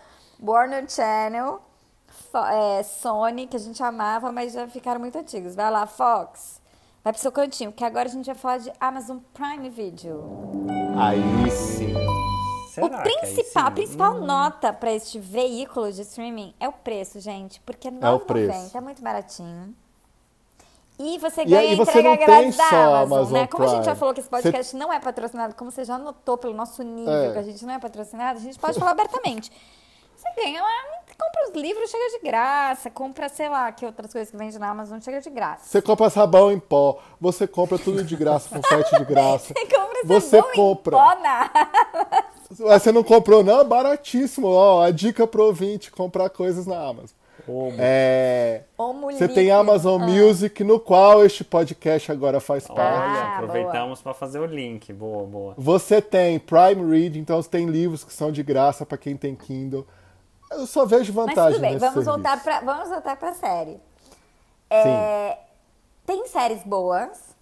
[0.41, 1.59] Warner Channel,
[2.07, 5.55] Fo- é, Sony, que a gente amava, mas já ficaram muito antigos.
[5.55, 6.61] Vai lá, Fox.
[7.03, 10.23] Vai pro seu cantinho, que agora a gente vai falar de Amazon Prime Video.
[10.99, 11.93] Aí sim.
[12.73, 14.25] Será o aí principal, a principal Hum.
[14.25, 17.59] nota para este veículo de streaming é o preço, gente.
[17.61, 18.51] Porque é É o preço.
[18.51, 19.73] 9,90 é muito baratinho.
[20.99, 23.47] E você E ganha aí você entrega não tem grátis da só Amazon, Amazon né?
[23.47, 23.99] Como a gente já Prime.
[23.99, 27.33] falou que esse podcast não é patrocinado, como você já notou pelo nosso nível É.
[27.33, 29.51] que a gente não é patrocinado, a gente pode falar abertamente.
[30.37, 30.83] Ganha lá,
[31.17, 34.69] compra os livros, chega de graça, compra, sei lá, que outras coisas que vende na
[34.69, 35.63] Amazon, chega de graça.
[35.65, 39.53] Você compra sabão em pó, você compra tudo de graça, confete de graça.
[39.57, 40.91] Você compra Você sabão em compra.
[40.97, 41.49] pó na
[42.51, 43.65] Você não comprou, não?
[43.65, 44.47] Baratíssimo.
[44.47, 47.17] Ó, a dica pro ouvinte, comprar coisas na Amazon.
[47.47, 47.75] Omo.
[47.79, 49.49] É, você tem.
[49.51, 50.05] Amazon Ah.
[50.05, 52.79] Music, no qual este podcast agora faz parte.
[52.79, 54.91] Olha, Ah, aproveitamos pra fazer o link.
[54.93, 55.53] Boa, boa.
[55.57, 59.33] Você tem Prime Reading, então você tem livros que são de graça para quem tem
[59.35, 59.87] Kindle.
[60.51, 62.11] Eu só vejo Mas vantagem tudo bem, nesse vamos serviço.
[62.11, 63.79] voltar, pra, vamos voltar pra série.
[64.69, 65.37] É,
[66.05, 67.35] tem séries boas.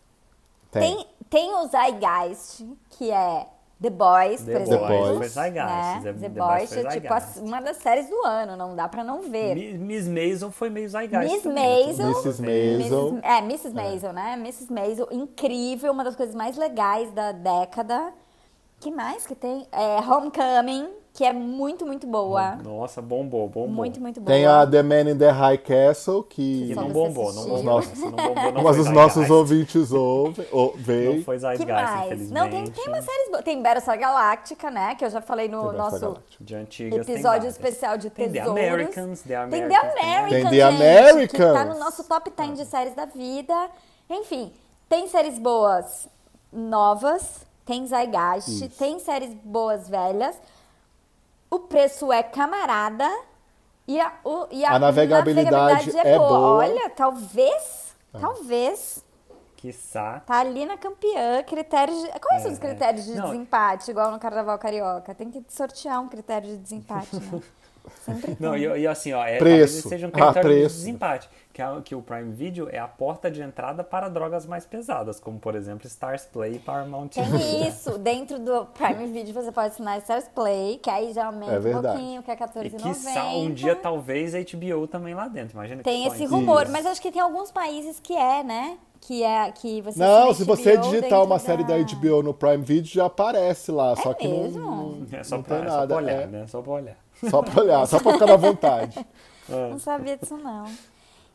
[0.71, 0.95] Tem.
[0.97, 3.47] Tem, tem o Zeitgeist, que é
[3.81, 4.87] The Boys, por The exemplo.
[4.87, 5.35] Boys.
[5.35, 6.01] Né?
[6.03, 8.87] The- The, The Boys Boys é tipo a- uma das séries do ano, não dá
[8.87, 9.55] pra não ver.
[9.55, 12.07] Mi- Miss Maisel foi meio Zeitgeist Miss também, Maisel.
[12.09, 12.41] Mrs.
[12.41, 13.07] Maisel.
[13.09, 13.19] Mrs.
[13.27, 13.73] É, Mrs.
[13.73, 14.33] Maisel, né?
[14.33, 14.71] Mrs.
[14.73, 18.13] Maisel, incrível, uma das coisas mais legais da década.
[18.79, 19.67] que mais que tem?
[19.71, 22.57] É, Homecoming, que é muito, muito boa.
[22.57, 23.67] Nossa, bombou, bombou.
[23.69, 24.35] Muito, muito boa.
[24.35, 26.75] Tem a The Man in the High Castle, Que que.
[26.75, 27.63] Não bombou, não bombou.
[27.63, 29.31] Não bombou, não Mas os nossos Zeitgeist.
[29.31, 30.45] ouvintes ouvem.
[30.51, 30.75] ou-
[31.15, 32.05] Não foi que Zeitgeist, mais?
[32.05, 32.33] infelizmente.
[32.33, 33.43] Não, tem, tem umas séries boas.
[33.45, 34.95] Tem Battlestar Galáctica, né?
[34.95, 35.95] Que eu já falei no Tem nosso
[36.53, 38.61] antigas tem episódio especial de Tem The tesouros.
[38.61, 39.69] Americans, The Tem Americans.
[39.69, 40.71] The Americans, Tem The
[41.21, 41.73] gente, que tá Americans.
[41.77, 43.69] no nosso top 10 de séries da vida.
[44.09, 44.51] Enfim,
[44.89, 46.09] tem séries boas
[46.51, 47.85] novas, tem
[48.47, 48.69] Isso.
[48.77, 50.35] tem séries boas velhas.
[51.49, 53.09] O preço é camarada
[53.87, 56.57] e a, o- e A navegabilidade é boa.
[56.57, 59.05] Olha, talvez, talvez,
[59.55, 60.21] Quiçá.
[60.25, 62.19] tá ali na campeã, critérios de...
[62.19, 63.25] Quais são os É, critérios de não.
[63.31, 65.13] desempate, igual no Carnaval Carioca?
[65.15, 67.41] Tem que sortear um critério de desempate, né?
[68.03, 68.61] Sempre Não, tem.
[68.63, 69.83] e, e assim, ó, é, Preço.
[69.83, 70.75] talvez seja um Ah, critério de preço.
[70.77, 71.29] desempate.
[71.55, 75.21] Que, é, que o Prime Video é a porta de entrada para drogas mais pesadas,
[75.21, 77.97] como por exemplo Stars Play e Paramount Tem isso.
[77.97, 81.81] Dentro do Prime Video você pode assinar Stars Play, que aí já aumenta É um
[81.81, 82.83] pouquinho, que é E R$14,90.
[82.83, 85.53] quiçá um dia talvez HBO também lá dentro.
[85.53, 86.73] Imagina que Tem esse rumor, Isso.
[86.73, 88.77] mas acho que tem alguns países que é, né?
[88.99, 92.91] Que é que você Não, se você digitar uma série da HBO no Prime Video,
[92.91, 93.95] já aparece lá.
[93.95, 94.59] só que mesmo?
[94.59, 95.87] não, É só não pra, tem é só nada.
[95.87, 96.27] pra olhar, é.
[96.27, 96.47] né?
[96.47, 96.97] Só pra olhar.
[97.29, 99.05] Só pra olhar, só pra ficar na vontade.
[99.47, 100.65] Não sabia disso, não.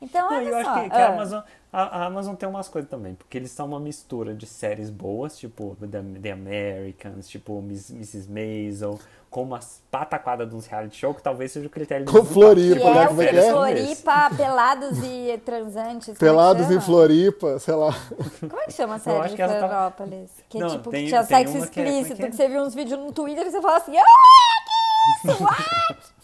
[0.02, 0.70] Então, Não, olha eu só.
[0.70, 1.40] acho que, que ah, a, Amazon,
[1.72, 5.38] a, a Amazon tem umas coisas também, porque eles são uma mistura de séries boas,
[5.38, 8.26] tipo The, The Americans, tipo Miss, Mrs.
[8.30, 8.98] Maisel,
[9.28, 12.40] com umas pataquadas de uns reality show, que talvez seja o critério de Com desempate.
[12.40, 13.04] Floripa, é né?
[13.04, 13.50] o Como é que é?
[13.52, 16.08] Floripa, Pelados e Transantes.
[16.08, 16.74] é Pelados chama?
[16.76, 17.94] em Floripa, sei lá.
[18.40, 19.92] Como é que chama a série de que essa tá-?
[20.48, 22.30] Que é Não, tipo, tem- que tinha sexo é- é explícito, que é?
[22.30, 24.02] que você viu uns vídeos no Twitter e você fala assim, ah,
[24.64, 25.42] que isso?
[25.44, 26.19] What?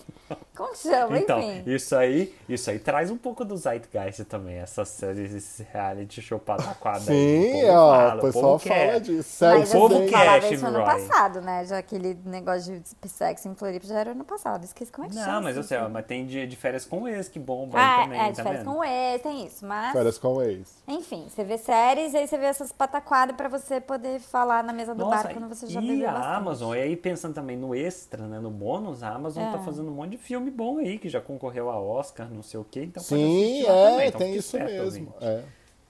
[0.56, 1.18] Como que chama?
[1.18, 1.62] Então, Enfim.
[1.66, 6.38] isso aí, isso aí traz um pouco do Zeitgeist também, essas séries, esse reality show
[6.38, 7.52] pataquada aí.
[7.52, 8.86] Sim, povo ó, fala, o pessoal quer.
[8.88, 9.16] fala disso.
[9.44, 10.12] Mas Sexo povo assim, quer.
[10.18, 10.86] falava Cash, isso ano Roy.
[10.86, 11.64] passado, né?
[11.66, 14.64] Já aquele negócio de sexo em Floripa já era ano passado.
[14.64, 15.32] Esqueci como é que chama.
[15.32, 17.84] Não, mas eu esse sei, mas tem de, de férias com ex que bomba aí
[17.84, 18.74] Ah, também, é, de tá férias vendo?
[18.74, 19.66] com ex, tem isso.
[19.66, 20.82] Mas, Férias com ex.
[20.88, 24.72] enfim, você vê séries e aí você vê essas pataquadas pra você poder falar na
[24.72, 26.34] mesa do Nossa, bar quando você já e bebeu a bastante.
[26.36, 29.62] Amazon, e aí pensando também no extra, né, no bônus, a Amazon tá É.
[29.62, 32.64] fazendo um monte de filme bom aí, que já concorreu a Oscar, não sei o
[32.64, 35.14] quê, então pode Sim, lá é, também, então tem isso esperto, mesmo.
[35.20, 35.42] É.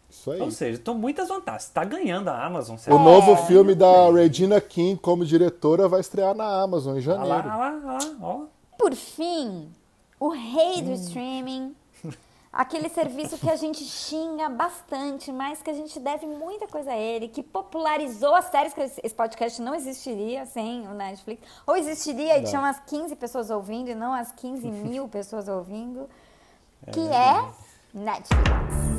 [0.09, 0.41] Isso aí.
[0.41, 1.69] Ou seja, estão muitas vantagens.
[1.69, 6.63] Tá ganhando a Amazon, O novo filme da Regina King como diretora vai estrear na
[6.63, 7.29] Amazon em Olha janeiro.
[7.29, 8.41] lá, olha lá, olha lá, ó.
[8.79, 9.69] Por fim,
[10.21, 10.85] o rei Hum.
[10.85, 11.75] do streaming.
[12.57, 16.97] Aquele serviço que a gente xinga bastante, mas que a gente deve muita coisa a
[16.97, 21.43] ele, que popularizou as séries, que esse podcast não existiria sem o Netflix.
[21.67, 26.09] Ou existiria e tinha umas 15 pessoas ouvindo e não as 15 mil pessoas ouvindo.
[26.93, 27.45] Que é.
[27.93, 28.97] Netflix.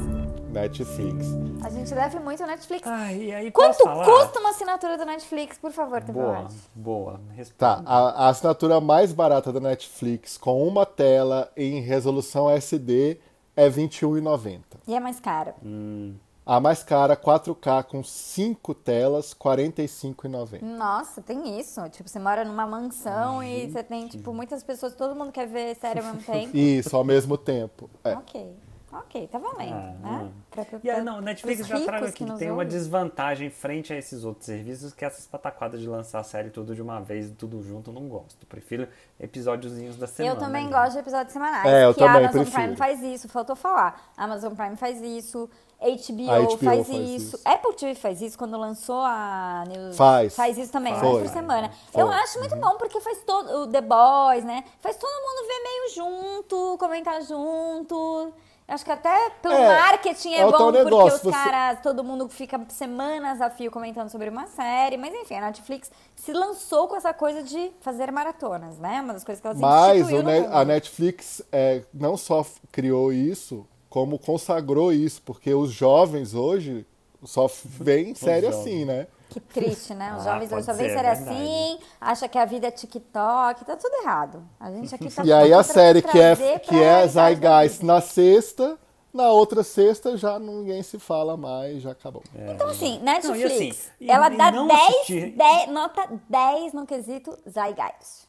[0.51, 1.25] Netflix.
[1.63, 2.87] A gente deve muito ao Netflix.
[2.87, 4.05] Ah, e aí Quanto falar?
[4.05, 6.53] custa uma assinatura do Netflix, por favor, Boa, Tevões?
[6.75, 7.19] boa.
[7.57, 13.19] Tá, a, a assinatura mais barata da Netflix com uma tela em resolução SD
[13.57, 14.61] é R$ 21,90.
[14.87, 15.53] E é mais caro.
[15.65, 16.15] Hum.
[16.45, 20.61] A mais cara, 4K com 5 telas, R$ 45,90.
[20.61, 21.81] Nossa, tem isso.
[21.89, 25.75] Tipo, você mora numa mansão e você tem, tipo, muitas pessoas, todo mundo quer ver
[25.75, 26.55] série ao mesmo tempo.
[26.55, 27.89] Isso, ao mesmo tempo.
[28.01, 28.13] É.
[28.13, 28.55] Ok.
[28.99, 29.97] Ok, tá valendo, Ah, né?
[30.01, 30.31] não.
[30.49, 32.55] Pra, pra, E aí, pra- não, Netflix já trago ricos aqui que nos tem uma
[32.63, 32.67] ouvem.
[32.67, 36.81] desvantagem frente a esses outros serviços, que essas pataquadas de lançar a série tudo de
[36.81, 38.45] uma vez, tudo junto, eu não gosto.
[38.47, 38.87] Prefiro
[39.19, 40.35] episódiozinhos da semana.
[40.35, 40.73] Eu também ali.
[40.73, 41.65] gosto de episódios semanais.
[41.65, 42.61] É, eu que a também Amazon prefiro.
[42.63, 44.11] Prime faz isso, faltou falar.
[44.17, 47.35] A Amazon Prime faz isso, HBO, A HBO faz, faz isso.
[47.35, 47.39] isso.
[47.45, 49.95] Apple TV faz isso quando lançou a News.
[49.95, 50.35] Faz.
[50.35, 51.05] Faz isso também, Faz.
[51.05, 51.71] uma por semana.
[51.91, 52.01] Foi.
[52.01, 54.63] Eu acho muito bom porque faz todo o The Boys, né?
[54.79, 58.33] Faz todo mundo ver meio junto, comentar junto.
[58.68, 62.03] Acho que até pelo É, marketing é, é bom porque negócio, os você- caras, todo
[62.03, 66.86] mundo fica semanas a fio comentando sobre uma série, mas enfim, a Netflix se lançou
[66.89, 68.99] com essa coisa de fazer maratonas, né?
[69.01, 70.53] Uma das coisas que ela se Mas instituiu o no Ne- mundo.
[70.53, 76.86] a Netflix é, não só criou isso, como consagrou isso, porque os jovens hoje
[77.24, 78.59] só veem série jovens.
[78.59, 79.07] assim, né?
[79.30, 80.15] Que triste, né?
[80.17, 81.30] Os Ah, jovens hoje só veem ser, é verdade.
[81.30, 84.43] assim, acha que a vida é TikTok, tá tudo errado.
[84.59, 88.78] A gente aqui tá E aí a série que é, que é Zeitgeist na sexta,
[89.13, 92.23] na outra sexta já ninguém se fala mais, já acabou.
[92.36, 96.07] Então, assim, Não, Netflix, e assim, e- ela e dá não 10, assistir- 10, nota
[96.30, 98.28] 10 no quesito Zeitgeist.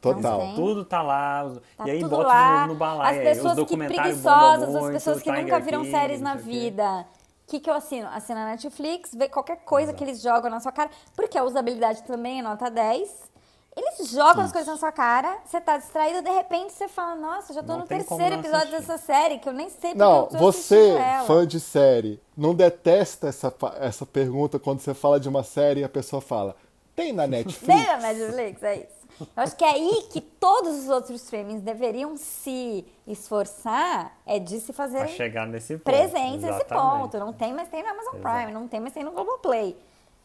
[0.00, 0.38] Total.
[0.38, 0.54] tem.
[0.54, 2.58] Tudo tá lá, Tá e aí bota lá.
[2.60, 3.02] novo no balaio.
[3.02, 6.30] as aí, os pessoas que preguiçosas, as pessoas que Tiger nunca viram King, séries não
[6.30, 7.06] na vida.
[7.48, 8.08] Que, que eu assino?
[8.08, 12.02] Assino a Netflix, vê qualquer coisa que eles jogam na sua cara, porque a usabilidade
[12.04, 13.28] também é nota 10.
[13.76, 17.54] Eles jogam as coisas na sua cara, você tá distraído, de repente você fala, nossa,
[17.54, 18.86] já tô Não no terceiro episódio assistir.
[18.86, 20.96] dessa série, que eu nem sei porque Não, eu tô você,
[21.26, 25.84] fã de série, não detesta essa, essa pergunta quando você fala de uma série e
[25.84, 26.56] a pessoa fala:
[26.96, 27.66] Tem na Netflix.
[27.66, 28.97] Tem na Netflix, é isso.
[29.20, 34.60] Eu acho que é aí que todos os outros streamings deveriam se esforçar é de
[34.60, 35.84] se Pra fazerem chegar nesse ponto.
[35.84, 37.18] presentes nesse ponto.
[37.18, 38.36] Não tem, mas tem no Amazon Exato.
[38.36, 39.76] Prime, não tem, mas tem no Globoplay.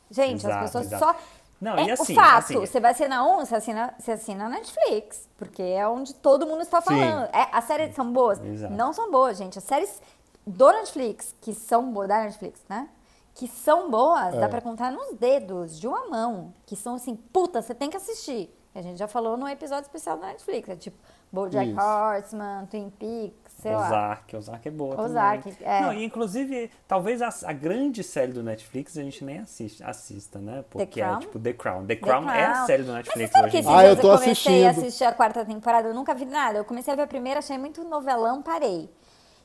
[0.09, 1.03] Gente, Exato, as pessoas exato.
[1.05, 1.15] só.
[1.59, 4.49] Não, é e assim, o fato, assim- você vai assinar um, você assina, você assina
[4.49, 7.23] Netflix, porque é onde todo mundo está falando.
[7.33, 8.43] É, as séries são boas?
[8.43, 8.73] Exato.
[8.73, 9.57] Não são boas, gente.
[9.57, 10.01] As séries
[10.45, 12.89] do Netflix, que são boas, da Netflix, né?
[13.33, 14.47] Que são boas, dá É.
[14.49, 16.53] pra contar nos dedos de uma mão.
[16.65, 18.53] Que são assim, puta, você tem que assistir.
[18.76, 20.67] A gente já falou no episódio especial da Netflix.
[20.69, 20.97] É tipo
[21.32, 21.80] BoJack Isso.
[21.80, 23.86] Horseman, Twin Peaks, sei lá.
[23.88, 25.57] Ozark, Ozark é boa Ozark, também.
[25.67, 25.82] é.
[25.82, 30.39] Não, e inclusive, talvez a, a grande série do Netflix a gente nem assiste, assista,
[30.39, 30.63] né?
[30.69, 31.19] Porque é Crown?
[31.19, 31.86] tipo The Crown.
[31.86, 32.65] The The Crown, é a Crown.
[32.65, 33.71] série do Netflix hoje em dia.
[33.78, 34.67] Ah, eu tô comecei a assistindo.
[34.69, 36.57] assistir a quarta temporada, eu nunca vi nada.
[36.59, 38.89] Eu comecei a ver a primeira, achei muito novelão, parei.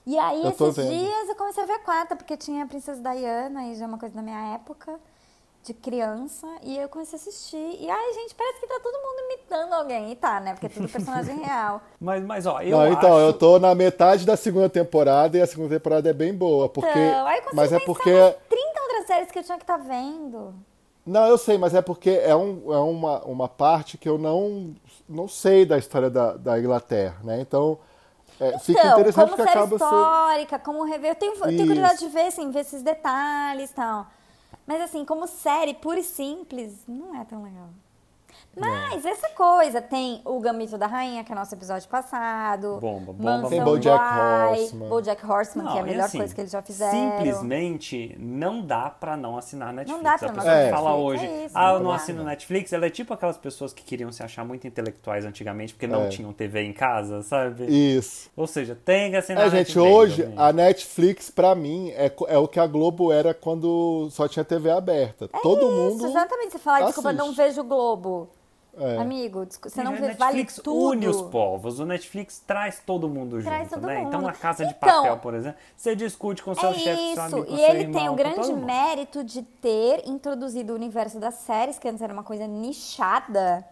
[0.07, 0.89] E aí, Eu esses vendo.
[0.89, 3.89] dias, eu comecei a ver a quarta, porque tinha a Princesa Diana, e já é
[3.89, 4.99] uma coisa da minha época,
[5.69, 7.77] de criança, e eu comecei a assistir.
[7.81, 10.11] E, ai, gente, parece que tá todo mundo imitando alguém.
[10.11, 10.53] E tá, né?
[10.55, 11.83] Porque é tudo personagem real.
[12.01, 13.27] Mas, mas ó, eu Não, então, acho...
[13.27, 16.69] eu tô na metade da segunda temporada e a segunda temporada é bem boa.
[16.69, 18.11] Porque, Então, aí eu mas é porque.
[18.12, 20.55] nas 30 outras séries que eu tinha que estar vendo.
[21.05, 24.75] Não, eu sei, mas é porque é, um, é uma, uma parte que eu não,
[25.09, 27.41] não sei da história da, da Inglaterra, né?
[27.41, 27.79] Então,
[28.41, 29.85] é, fica Então, interessante como que série acaba sendo.
[29.85, 31.11] histórica, como rever.
[31.12, 34.07] Eu tenho, eu tenho curiosidade de ver, assim, ver esses detalhes e tal.
[34.66, 37.70] Mas, assim, como série pura e simples, não é tão legal.
[38.61, 42.78] Mas essa coisa, tem o Gambito da Rainha, que é nosso episódio passado.
[42.80, 44.88] Bomba, bomba, Mansão Tem BoJack Bly, Horseman.
[44.88, 46.90] BoJack Horseman, que é a Não, melhor assim, coisa que eles já fizeram.
[46.92, 50.02] Simplesmente não dá pra não assinar Netflix.
[50.02, 51.84] dá pra a não pessoa assinar que fala Netflix, hoje, é isso, ah, eu não
[51.84, 55.72] não assino Netflix, ela é tipo aquelas pessoas que queriam se achar muito intelectuais antigamente
[55.74, 56.09] porque não É.
[56.09, 57.66] tinham TV em casa, sabe?
[57.66, 58.30] Isso.
[58.36, 60.34] Ou seja, tem que assinar É, gente, Netflix, hoje gente.
[60.38, 64.70] a Netflix, pra mim, é, é o que a Globo era quando só tinha TV
[64.70, 65.28] aberta.
[65.42, 66.06] Todo Isso, mundo.
[66.06, 66.52] exatamente.
[66.52, 67.36] Você fala, desculpa, não assiste.
[67.38, 68.28] vejo o Globo.
[68.81, 68.97] É.
[68.99, 70.91] Amigo, você não vê, vale Netflix tudo.
[70.91, 71.81] une os povos.
[71.81, 73.99] O Netflix traz todo mundo Traz junto, todo né?
[73.99, 74.09] mundo.
[74.09, 77.12] Então, a Casa de Então, Papel, por exemplo, você discute com seu É chefe, seu
[77.12, 80.76] isso, amigo, com e seu ele irmão, tem o grande mérito de ter introduzido o
[80.76, 83.64] universo das séries, que antes era uma coisa nichada,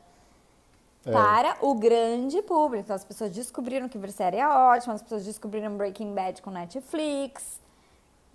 [1.04, 1.12] É.
[1.12, 2.82] para o grande público.
[2.84, 7.60] Então, as pessoas descobriram que série é ótima, as pessoas descobriram Breaking Bad com Netflix,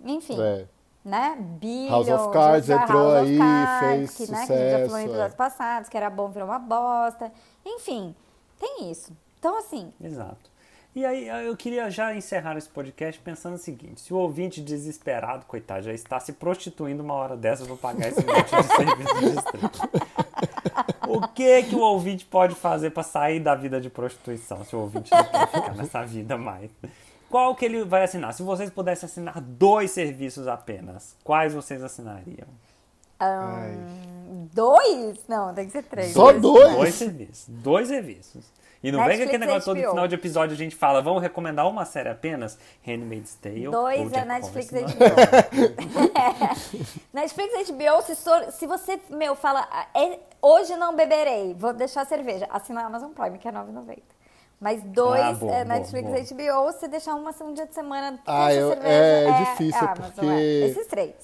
[0.02, 0.64] enfim, É.
[1.04, 1.36] né?
[1.38, 4.78] Billions, House of Cards entrou House aí, Cards, fez que, né, que a gente já
[4.78, 5.36] falou em sucesso, episódios é.
[5.36, 7.32] passados, que era bom, virou uma bosta.
[7.64, 8.14] Enfim,
[8.58, 9.12] tem isso.
[9.38, 10.52] Então, assim, Exato.
[10.94, 15.46] E aí, eu queria já encerrar esse podcast pensando o seguinte: se o ouvinte desesperado,
[15.46, 19.38] coitado, já está se prostituindo uma hora dessa para pagar esse monte de serviço de
[19.38, 19.70] streaming.
[21.08, 24.80] O que que o ouvinte pode fazer para sair da vida de prostituição, se o
[24.80, 26.70] ouvinte não quer ficar nessa vida mais?
[27.32, 28.32] Qual que ele vai assinar?
[28.34, 32.46] Se vocês pudessem assinar dois serviços apenas, quais vocês assinariam?
[33.18, 33.74] Ai.
[34.52, 35.18] dois?
[35.26, 36.12] Não, tem que ser três.
[36.12, 36.74] Só dois?
[36.74, 37.44] Dois serviços.
[37.48, 38.44] Dois serviços.
[38.82, 39.84] E não vem aquele negócio todo HBO.
[39.84, 42.58] no final de episódio a gente fala, vamos recomendar uma série apenas?
[42.86, 43.68] Handmaid's Tale.
[43.68, 45.08] Dois é Netflix Horseman.
[45.08, 46.22] HBO.
[47.14, 52.02] Netflix HBO, se, sor- se você, meu, fala, "Ah, é- hoje não beberei, vou deixar
[52.02, 53.98] a cerveja, assina a Amazon Prime, que é R$ 9,90.
[54.62, 56.62] Mas dois Ah, boa, é Netflix boa.
[56.62, 60.10] HBO, você deixar uma um dia de semana, Ah, eu- cerveja, é difícil, a Amazon,
[60.14, 60.66] porque- é.
[60.68, 61.14] Esses três.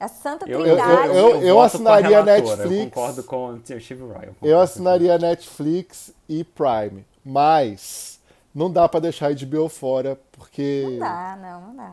[0.00, 1.08] A Santa Eu, Trindade.
[1.08, 2.72] eu- eu- eu voto com a assinaria relatora, Netflix.
[2.80, 8.18] Eu concordo com o Steve concordo Eu com assinaria Netflix e Prime, mas
[8.52, 11.92] não dá pra deixar HBO fora, porque Não dá, não, não dá.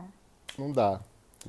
[0.58, 1.00] não dá.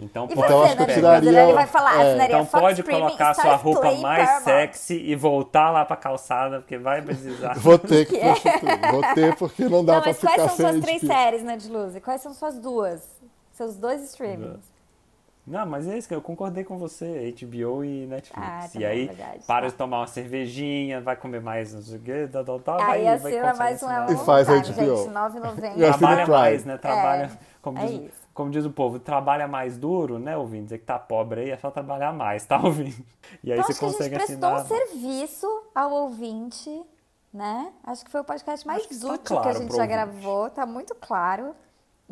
[0.02, 2.26] Então E pode, Então, acho que eu tiraria- Ele vai falar, é.
[2.26, 4.43] então Fox pode Premium, colocar sua roupa Play, mais Paramount.
[4.45, 7.56] sexy e voltar lá pra calçada, porque vai precisar.
[7.60, 8.91] Vou ter que prostituir.
[8.91, 11.43] Vou ter porque não dá Não, pra mas quais ficar são sem suas três séries,
[11.43, 11.95] né, de luz?
[11.97, 13.02] E quais são suas duas?
[13.52, 14.64] Seus dois streamings?
[15.45, 18.47] Não, mas é isso que eu concordei com você, HBO e Netflix.
[18.47, 19.68] Ah, tá e bom, aí, verdade, para tá.
[19.68, 23.04] de tomar uma cervejinha, vai comer mais não sei o quê, tal, tal, tal, Aí
[23.04, 24.12] vai, vai assina mais um assinar.
[24.12, 24.64] E faz tá, HBO.
[24.64, 25.89] gente, E 9,90.
[25.89, 26.78] assina Trabalha mais, né?
[26.78, 27.30] Trabalha, É,
[27.64, 28.18] como, é diz, isso.
[28.34, 30.63] Como diz o povo, trabalha mais duro, né, ouvindo?
[30.65, 33.03] Dizer que tá pobre aí é só trabalhar mais, tá ouvindo?
[33.43, 34.61] E aí Então, você acho que a gente consegue prestou assinar.
[34.63, 36.84] um serviço ao ouvinte,
[37.34, 37.71] né?
[37.84, 39.88] Acho que foi o podcast mais que tá útil que claro a gente já ouvinte.
[39.88, 41.55] gravou, tá muito claro.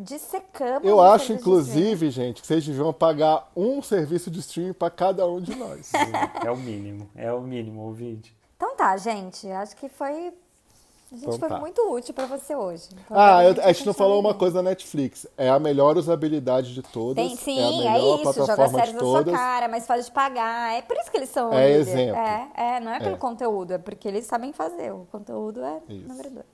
[0.00, 5.26] Dissecamos Eu acho, inclusive, gente, que vocês deviam pagar um serviço de streaming pra cada
[5.26, 5.90] um de nós.
[6.44, 8.36] É o mínimo, é o mínimo, ouvinte.
[8.56, 9.50] Então tá, gente.
[9.50, 10.32] Acho que foi.
[11.10, 11.58] A gente Então foi tá.
[11.58, 12.88] muito útil pra você hoje.
[12.92, 15.26] Então, Ah, eu- a gente não falou uma coisa da Netflix.
[15.38, 17.14] É a melhor usabilidade de todas.
[17.16, 18.32] Tem, é a sim, é, melhor isso.
[18.46, 19.34] Joga séries na sua todas.
[19.34, 20.74] cara, é mais fácil de pagar.
[20.74, 21.50] É por isso que eles são.
[21.52, 21.80] É líder.
[21.80, 22.16] exemplo.
[22.20, 23.18] É, é, não é pelo É.
[23.18, 24.92] conteúdo, é porque eles sabem fazer.
[24.92, 26.06] O conteúdo é Isso.
[26.08, 26.46] número dois.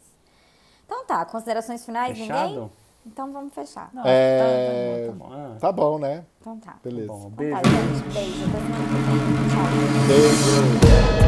[0.87, 2.49] Então tá, considerações finais, Fechado?
[2.51, 2.71] ninguém?
[3.07, 3.91] Então vamos fechar.
[3.93, 5.35] Não, É, tá, tá bom, tá bom.
[5.35, 6.25] Ah, Tá bom, né?
[6.41, 6.77] Então tá.
[6.83, 7.09] Beleza.
[7.09, 7.61] bom, Então beijo.
[7.61, 8.15] tá, gente.
[8.15, 8.45] Beijo.
[8.45, 9.49] Até semana que vem.
[9.51, 10.07] Tchau.
[10.07, 11.24] Beijo.